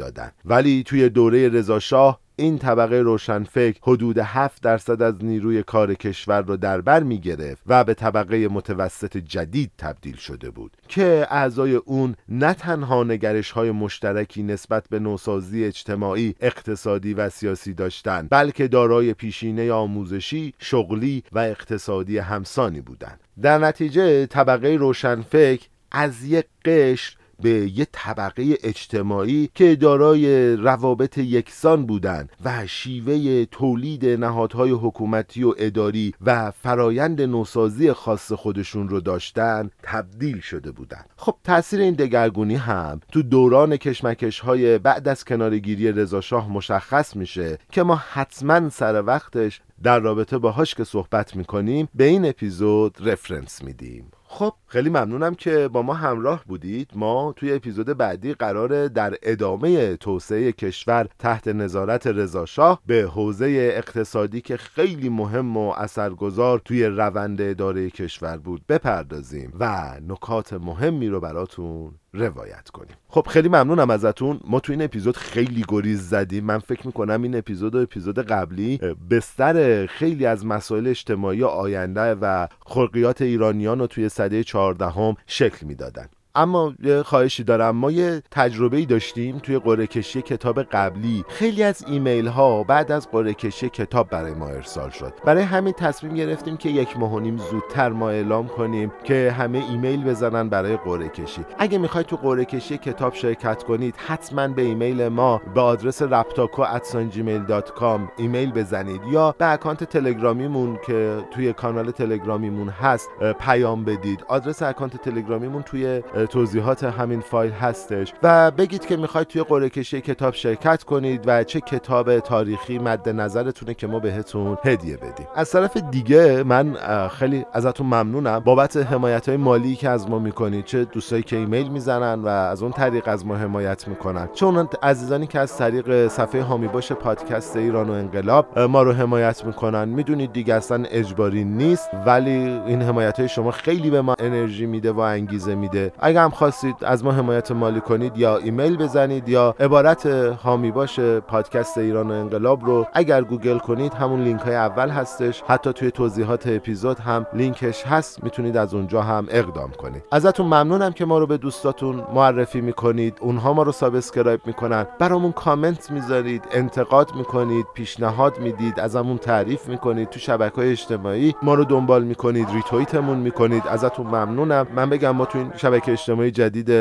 ولی 0.46 0.84
توی 0.84 1.10
دوره 1.10 1.50
رضاشاه 1.50 2.20
این 2.36 2.58
طبقه 2.58 2.96
روشنفکر 2.96 3.80
حدود 3.82 4.18
7 4.18 4.64
درصد 4.64 5.02
از 5.02 5.26
نیروی 5.26 5.64
کار 5.64 5.94
کشور 5.94 6.42
را 6.42 6.56
در 6.56 6.82
بر 6.82 7.04
می 7.04 7.20
گرفت 7.20 7.64
و 7.68 7.84
به 7.84 7.94
طبقه 7.94 8.48
متوسط 8.48 9.18
جدید 9.18 9.72
تبدیل 9.78 10.16
شده 10.16 10.50
بود 10.50 10.78
که 10.88 11.28
اعضای 11.30 11.76
اون 11.76 12.16
نه 12.30 12.54
تنها 12.54 13.04
نگرش 13.04 13.52
های 13.52 13.72
مشترکی 13.72 14.44
نسبت 14.44 14.86
به 14.90 15.00
نوسازی 15.00 15.64
اجتماعی، 15.66 16.36
اقتصادی 16.42 17.14
و 17.14 17.30
سیاسی 17.30 17.74
داشتند 17.74 18.28
بلکه 18.32 18.68
دارای 18.68 19.14
پیشینه 19.14 19.72
آموزشی، 19.72 20.54
شغلی 20.60 21.24
و 21.32 21.40
اقتصادی 21.40 22.18
همسانی 22.18 22.82
بودند. 22.82 23.20
در 23.42 23.58
نتیجه 23.58 24.26
طبقه 24.26 24.68
روشنفکر 24.68 25.68
از 25.92 26.24
یک 26.24 26.46
قشر 26.66 27.16
به 27.42 27.50
یه 27.50 27.88
طبقه 27.92 28.58
اجتماعی 28.64 29.50
که 29.56 29.76
دارای 29.76 30.56
روابط 30.56 31.18
یکسان 31.18 31.86
بودند 31.86 32.30
و 32.46 32.68
شیوه 32.68 33.46
تولید 33.46 34.06
نهادهای 34.06 34.72
حکومتی 34.72 35.44
و 35.44 35.54
اداری 35.58 36.14
و 36.26 36.52
فرایند 36.52 37.22
نوسازی 37.22 37.94
خاص 37.94 38.32
خودشون 38.32 38.90
رو 38.90 39.00
داشتن 39.00 39.70
تبدیل 39.84 40.40
شده 40.40 40.72
بودند 40.72 41.10
خب 41.18 41.36
تاثیر 41.44 41.80
این 41.80 41.94
دگرگونی 41.94 42.56
هم 42.56 43.00
تو 43.12 43.22
دوران 43.22 43.78
کشمکش 43.78 44.40
های 44.40 44.78
بعد 44.78 45.08
از 45.08 45.26
کنارگیری 45.26 45.92
رضاشاه 45.92 46.52
مشخص 46.52 47.16
میشه 47.16 47.58
که 47.72 47.84
ما 47.84 47.96
حتما 47.96 48.70
سر 48.70 49.04
وقتش 49.06 49.62
در 49.84 50.00
رابطه 50.00 50.38
باهاش 50.38 50.76
که 50.76 50.84
صحبت 50.84 51.36
می‌کنیم 51.36 51.90
به 51.96 52.04
این 52.04 52.26
اپیزود 52.26 52.98
رفرنس 53.00 53.64
میدیم. 53.64 54.12
خب 54.24 54.54
خیلی 54.74 54.90
ممنونم 54.90 55.36
که 55.36 55.68
با 55.68 55.82
ما 55.82 55.94
همراه 55.94 56.44
بودید. 56.48 56.92
ما 56.96 57.34
توی 57.36 57.54
اپیزود 57.54 57.86
بعدی 57.86 58.34
قرار 58.34 58.88
در 58.88 59.16
ادامه 59.24 59.96
توسعه 59.96 60.52
کشور 60.52 61.08
تحت 61.20 61.48
نظارت 61.48 62.08
رضاشاه 62.08 62.82
به 62.88 63.02
حوزه 63.14 63.72
اقتصادی 63.76 64.42
که 64.42 64.58
خیلی 64.58 65.10
مهم 65.10 65.58
و 65.58 65.74
اثرگذار 65.78 66.60
توی 66.60 66.86
روند 66.86 67.42
اداره 67.42 67.90
کشور 67.90 68.38
بود 68.38 68.62
بپردازیم 68.70 69.54
و 69.60 69.92
نکات 70.08 70.54
مهمی 70.54 71.08
رو 71.08 71.20
براتون 71.20 71.92
روایت 72.14 72.70
کنیم. 72.70 72.96
خب 73.08 73.28
خیلی 73.30 73.50
ممنونم 73.50 73.90
ازتون. 73.90 74.40
ما 74.48 74.60
تو 74.60 74.74
این 74.74 74.82
اپیزود 74.82 75.18
خیلی 75.18 75.66
گریز 75.68 76.10
زدیم. 76.10 76.46
من 76.46 76.60
فکر 76.60 76.88
می‌کنم 76.88 77.22
این 77.22 77.36
اپیزود 77.38 77.76
و 77.76 77.78
اپیزود 77.78 78.20
قبلی 78.20 78.80
بستر 79.10 79.86
خیلی 79.86 80.26
از 80.26 80.46
مسائل 80.46 80.88
اجتماعی 80.88 81.44
آینده 81.44 82.16
و 82.22 82.48
خلقیات 82.66 83.22
ایرانیان 83.22 83.80
رو 83.80 83.88
توی 83.88 84.10
سده 84.10 84.44
چهاردهم 84.64 85.16
شکل 85.28 85.66
می‌دادن 85.66 86.10
اما 86.36 86.74
خواهشی 87.06 87.44
دارم. 87.44 87.76
ما 87.76 87.92
یه 87.92 88.24
تجربه 88.32 88.78
ای 88.78 88.86
داشتیم 88.86 89.40
توی 89.40 89.60
قرعه 89.60 89.88
کشی 89.88 90.22
کتاب 90.22 90.64
قبلی. 90.64 91.26
خیلی 91.30 91.64
از 91.64 91.86
ایمیل 91.88 92.28
ها 92.28 92.64
بعد 92.64 92.92
از 92.92 93.12
قرعه 93.12 93.34
کشی 93.34 93.70
کتاب 93.70 94.10
برای 94.10 94.34
ما 94.34 94.48
ارسال 94.48 94.90
شد. 94.90 95.14
برای 95.26 95.44
همین 95.44 95.74
تصمیم 95.74 96.14
گرفتیم 96.14 96.58
که 96.58 96.70
یک 96.70 96.98
ماه 97.00 97.14
و 97.14 97.20
نیم 97.20 97.38
زودتر 97.38 97.90
ما 97.90 98.10
اعلام 98.10 98.48
کنیم 98.48 98.92
که 99.04 99.36
همه 99.38 99.58
ایمیل 99.70 100.04
بزنن 100.04 100.50
برای 100.50 100.78
قرعه 100.78 101.10
کشی. 101.10 101.46
اگه 101.58 101.78
می‌خواید 101.78 102.08
تو 102.08 102.16
قرعه 102.16 102.46
کشی 102.46 102.78
کتاب 102.78 103.14
شرکت 103.14 103.64
کنید 103.64 103.96
حتما 103.98 104.48
به 104.48 104.62
ایمیل 104.62 105.08
ما 105.08 105.42
به 105.56 105.62
آدرس 105.62 106.04
raptaco@gmail.com 106.04 108.00
ایمیل 108.18 108.52
بزنید. 108.52 109.02
یا 109.12 109.36
به 109.38 109.52
account 109.52 109.84
تلگرامیمون 109.84 110.80
که 110.88 111.18
توی 111.32 111.54
کانال 111.54 111.92
تلگرامیمون 111.92 112.70
هست 112.70 113.10
پیام 113.40 113.86
بدید. 113.86 114.24
آدرس 114.28 114.62
account 114.62 114.98
تلگرامیمون 114.98 115.62
توی 115.62 116.02
توضیحات 116.26 116.84
همین 116.84 117.20
فایل 117.20 117.52
هستش 117.52 118.14
و 118.24 118.52
بگید 118.52 118.86
که 118.86 118.98
می‌خواید 118.98 119.28
توی 119.28 119.44
قرعه 119.44 119.70
کشی 119.70 120.02
کتاب 120.02 120.34
شرکت 120.34 120.84
کنید 120.84 121.24
و 121.26 121.44
چه 121.44 121.62
کتاب 121.62 122.20
تاریخی 122.20 122.80
مد 122.80 123.10
نظرتونه 123.10 123.74
که 123.74 123.88
ما 123.88 124.00
بهتون 124.00 124.58
هدیه 124.66 124.98
بدیم. 124.98 125.28
از 125.36 125.52
طرف 125.52 125.78
دیگه 125.78 126.44
من 126.44 126.78
خیلی 127.08 127.46
ازتون 127.54 127.88
ممنونم 127.88 128.40
بابت 128.40 128.78
حمایت 128.78 129.30
های 129.30 129.38
مالی 129.38 129.76
که 129.76 129.90
از 129.90 130.10
ما 130.10 130.20
می‌کنید. 130.20 130.66
چه 130.66 130.86
دوستایی 130.86 131.24
که 131.24 131.36
ایمیل 131.36 131.68
می‌زنن 131.68 132.22
و 132.22 132.28
از 132.28 132.64
اون 132.64 132.72
طریق 132.72 133.08
از 133.08 133.26
ما 133.26 133.36
حمایت 133.36 133.88
می‌کنن. 133.88 134.30
چه 134.34 134.46
اون 134.46 134.70
عزیزانی 134.84 135.28
که 135.28 135.40
از 135.40 135.58
طریق 135.58 136.08
صفحه 136.08 136.42
حامی 136.42 136.68
باش 136.68 136.92
پادکست 136.92 137.56
ایران 137.56 137.90
و 137.90 137.94
انقلاب 137.94 138.60
ما 138.60 138.84
رو 138.84 138.92
حمایت 138.92 139.46
می‌کنن. 139.46 139.90
می‌دونید 139.90 140.34
دیگه 140.34 140.54
اصلا 140.54 140.84
اجباری 140.92 141.44
نیست 141.44 141.90
ولی 142.06 142.62
این 142.68 142.82
حمایت 142.82 143.20
های 143.20 143.30
شما 143.30 143.52
خیلی 143.52 143.90
به 143.90 144.02
ما 144.02 144.16
انرژی 144.20 144.66
میده 144.66 144.92
و 144.92 145.00
انگیزه 145.00 145.56
میده. 145.56 145.92
اگر 146.14 146.24
هم 146.24 146.30
خواستید 146.30 146.76
از 146.82 147.06
ما 147.06 147.12
حمایت 147.12 147.52
مالی 147.52 147.82
کنید 147.82 148.18
یا 148.18 148.38
ایمیل 148.38 148.78
بزنید 148.78 149.30
یا 149.30 149.56
عبارت 149.60 150.06
حامی 150.44 150.72
باش 150.72 151.20
پادکست 151.20 151.78
ایران 151.78 152.12
و 152.12 152.14
انقلاب 152.14 152.66
رو 152.66 152.88
اگر 152.94 153.22
گوگل 153.22 153.58
کنید 153.58 153.94
همون 153.94 154.24
لینک 154.24 154.42
های 154.42 154.56
اول 154.56 154.90
هستش. 154.90 155.44
حتی 155.48 155.74
توی 155.74 155.92
توضیحات 155.92 156.48
اپیزود 156.48 157.00
هم 157.00 157.26
لینکش 157.34 157.84
هست. 157.84 158.24
می‌تونید 158.24 158.58
از 158.58 158.74
اونجا 158.74 159.02
هم 159.02 159.28
اقدام 159.30 159.72
کنید. 159.72 160.04
ازتون 160.12 160.46
ممنونم 160.46 160.92
که 160.92 161.06
ما 161.06 161.18
رو 161.18 161.28
به 161.28 161.38
دوستاتون 161.38 162.04
معرفی 162.14 162.62
می‌کنید. 162.62 163.18
اونها 163.22 163.54
ما 163.54 163.64
رو 163.64 163.72
subscribe 163.72 164.40
می‌کنن. 164.46 164.86
برامون 165.00 165.32
کامنت 165.32 165.92
می‌ذارید 165.92 166.44
انتقاد 166.52 167.16
می‌کنید 167.16 167.66
پیشنهاد 167.74 168.40
می‌دید 168.40 168.80
ازمون 168.80 169.18
تعریف 169.18 169.68
می‌کنید. 169.70 170.10
تو 170.10 170.20
شبکه 170.20 170.56
های 170.56 170.72
اجتماعی 170.72 171.36
ما 171.42 171.54
رو 171.54 171.66
دنبال 171.66 172.04
می‌کنید 172.04 172.48
ریتویتمون 172.54 173.18
می‌کنید. 173.18 173.64
ازتون 173.68 174.08
ممنونم. 174.08 174.68
من 174.76 174.90
بگم 174.90 175.12
ما 175.12 175.26
تو 175.26 175.38
این 175.38 175.52
شبکه 175.56 175.92
اجتماعی 176.04 176.32
جدید 176.32 176.72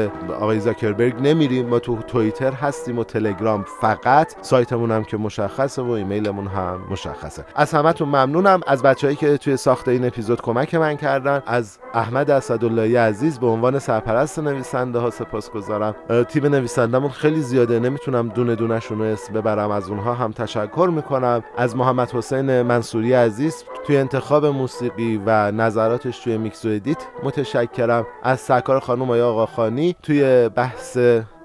آقای 0.41 0.61
زاکربرگ 0.61 1.15
نمیریم. 1.21 1.69
ما 1.69 1.79
تو 1.79 1.97
توییتر 1.97 2.53
هستیم 2.53 2.99
و 2.99 3.05
تلگرام 3.05 3.65
فقط. 3.81 4.35
سایتمون 4.41 4.91
هم 4.91 5.05
که 5.05 5.17
مشخصه 5.17 5.83
و 5.83 5.91
ایمیلمون 5.91 6.47
هم 6.47 6.81
مشخصه. 6.91 7.45
از 7.57 7.75
همتون 7.75 8.09
ممنونم. 8.09 8.61
از 8.67 8.83
بچههایی 8.83 9.17
که 9.17 9.37
توی 9.37 9.57
ساخت 9.57 9.89
این 9.89 10.07
اپیزود 10.07 10.41
کمک 10.41 10.75
من 10.75 10.97
کردن. 10.97 11.43
از 11.47 11.79
احمد 11.95 12.31
اسداللهی 12.31 12.97
عزیز 12.97 13.39
به 13.39 13.47
عنوان 13.47 13.79
سرپرست 13.79 14.39
نویسنده 14.39 14.99
ها 14.99 15.11
سپاسگزارم 15.11 15.95
تیم 16.29 16.47
نویسندمون 16.47 17.11
خیلی 17.11 17.41
زیاده. 17.41 17.79
نمی‌تونم 17.81 18.29
دونه 18.29 18.55
دونشون 18.55 18.99
رو 18.99 19.05
اسم 19.05 19.33
ببرم. 19.33 19.71
از 19.71 19.89
اونها 19.89 20.15
هم 20.15 20.33
تشکر 20.33 20.91
می‌کنم. 20.95 21.43
از 21.57 21.77
محمد 21.77 22.11
حسین 22.11 22.63
منصوری 22.63 23.13
عزیز 23.13 23.65
توی 23.87 23.97
انتخاب 23.97 24.47
موسیقی 24.47 25.23
و 25.27 25.51
نظراتش 25.51 26.19
توی 26.19 26.39
میکس 26.39 26.65
و 26.65 26.69
edit 26.69 27.07
متشکرم. 27.23 28.07
از 28.23 28.41
سرکار 28.41 28.81
خانم 28.81 29.11
آیا 29.13 29.29
آقاخانی 29.29 29.97
توی 30.03 30.49
بحث 30.49 30.99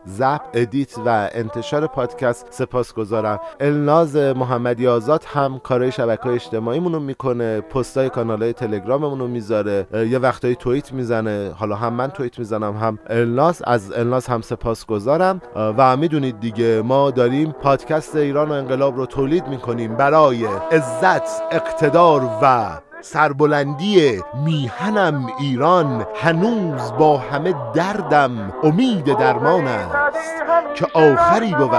ضبط 0.08 0.42
ادیت 0.54 0.98
و 1.06 1.30
انتشار 1.32 1.88
پادکست 1.88 2.48
سپاسگزارم 2.50 3.40
الناز 3.60 4.16
محمدی 4.16 4.88
آزاد 4.88 5.24
هم 5.24 5.60
کارهای 5.60 5.92
شبکه 5.92 6.24
های 6.24 6.36
اجتماعیمون 6.36 6.94
رو 6.94 7.00
می‌کنه 7.00 7.62
پستای 7.62 8.10
کانال 8.10 8.44
های 8.44 8.54
تلگراممون 8.54 9.20
رو 9.20 9.28
می‌ذاره 9.28 9.88
یه 9.94 10.18
وقتایی 10.20 10.56
توییت 10.56 10.94
می‌زنه. 10.94 11.52
حالا 11.56 11.76
هم 11.76 11.94
من 11.94 12.08
توییت 12.08 12.40
می‌زنم 12.40 12.78
هم 12.78 13.00
الناز. 13.08 13.62
از 13.66 13.92
الناز 13.92 14.28
هم 14.28 14.42
سپاسگزارم 14.42 15.42
و 15.56 15.98
می‌دونید 15.98 16.40
دیگه 16.40 16.82
ما 16.82 17.12
داریم 17.12 17.52
پادکست 17.52 18.16
ایران 18.16 18.50
و 18.50 18.52
انقلاب 18.52 18.98
رو 18.98 19.06
تولید 19.06 19.48
می‌کنیم 19.48 19.96
برای 19.96 20.46
عزت 20.72 21.42
اقتدار 21.52 22.30
و 22.42 22.70
سربلندی 23.02 24.24
میهنم 24.46 25.28
ایران 25.40 26.06
هنوز 26.16 26.94
با 26.98 27.18
همه 27.18 27.56
دردم 27.74 28.54
امید 28.64 29.18
درمان 29.18 29.68
است 29.68 30.44
که 30.76 30.88
آخری 30.94 31.54
بود 31.54 31.74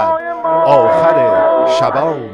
آخر 0.65 1.15
شبان 1.65 2.29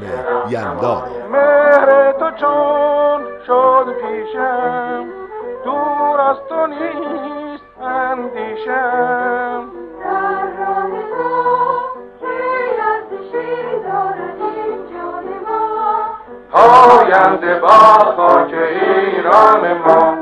یلدا. 0.50 1.04
مهر 1.32 2.12
تو 2.12 2.32
چون 2.32 3.22
شد 3.48 3.86
پیشم 4.02 5.06
دور 5.64 6.22
از 6.22 6.38
تو 6.50 6.68
نیست 6.68 7.64
اندیشم. 7.82 9.85
پاینده 16.56 17.60
با 17.60 17.68
خاک 18.18 18.54
ایران 18.54 19.78
ما. 19.78 20.18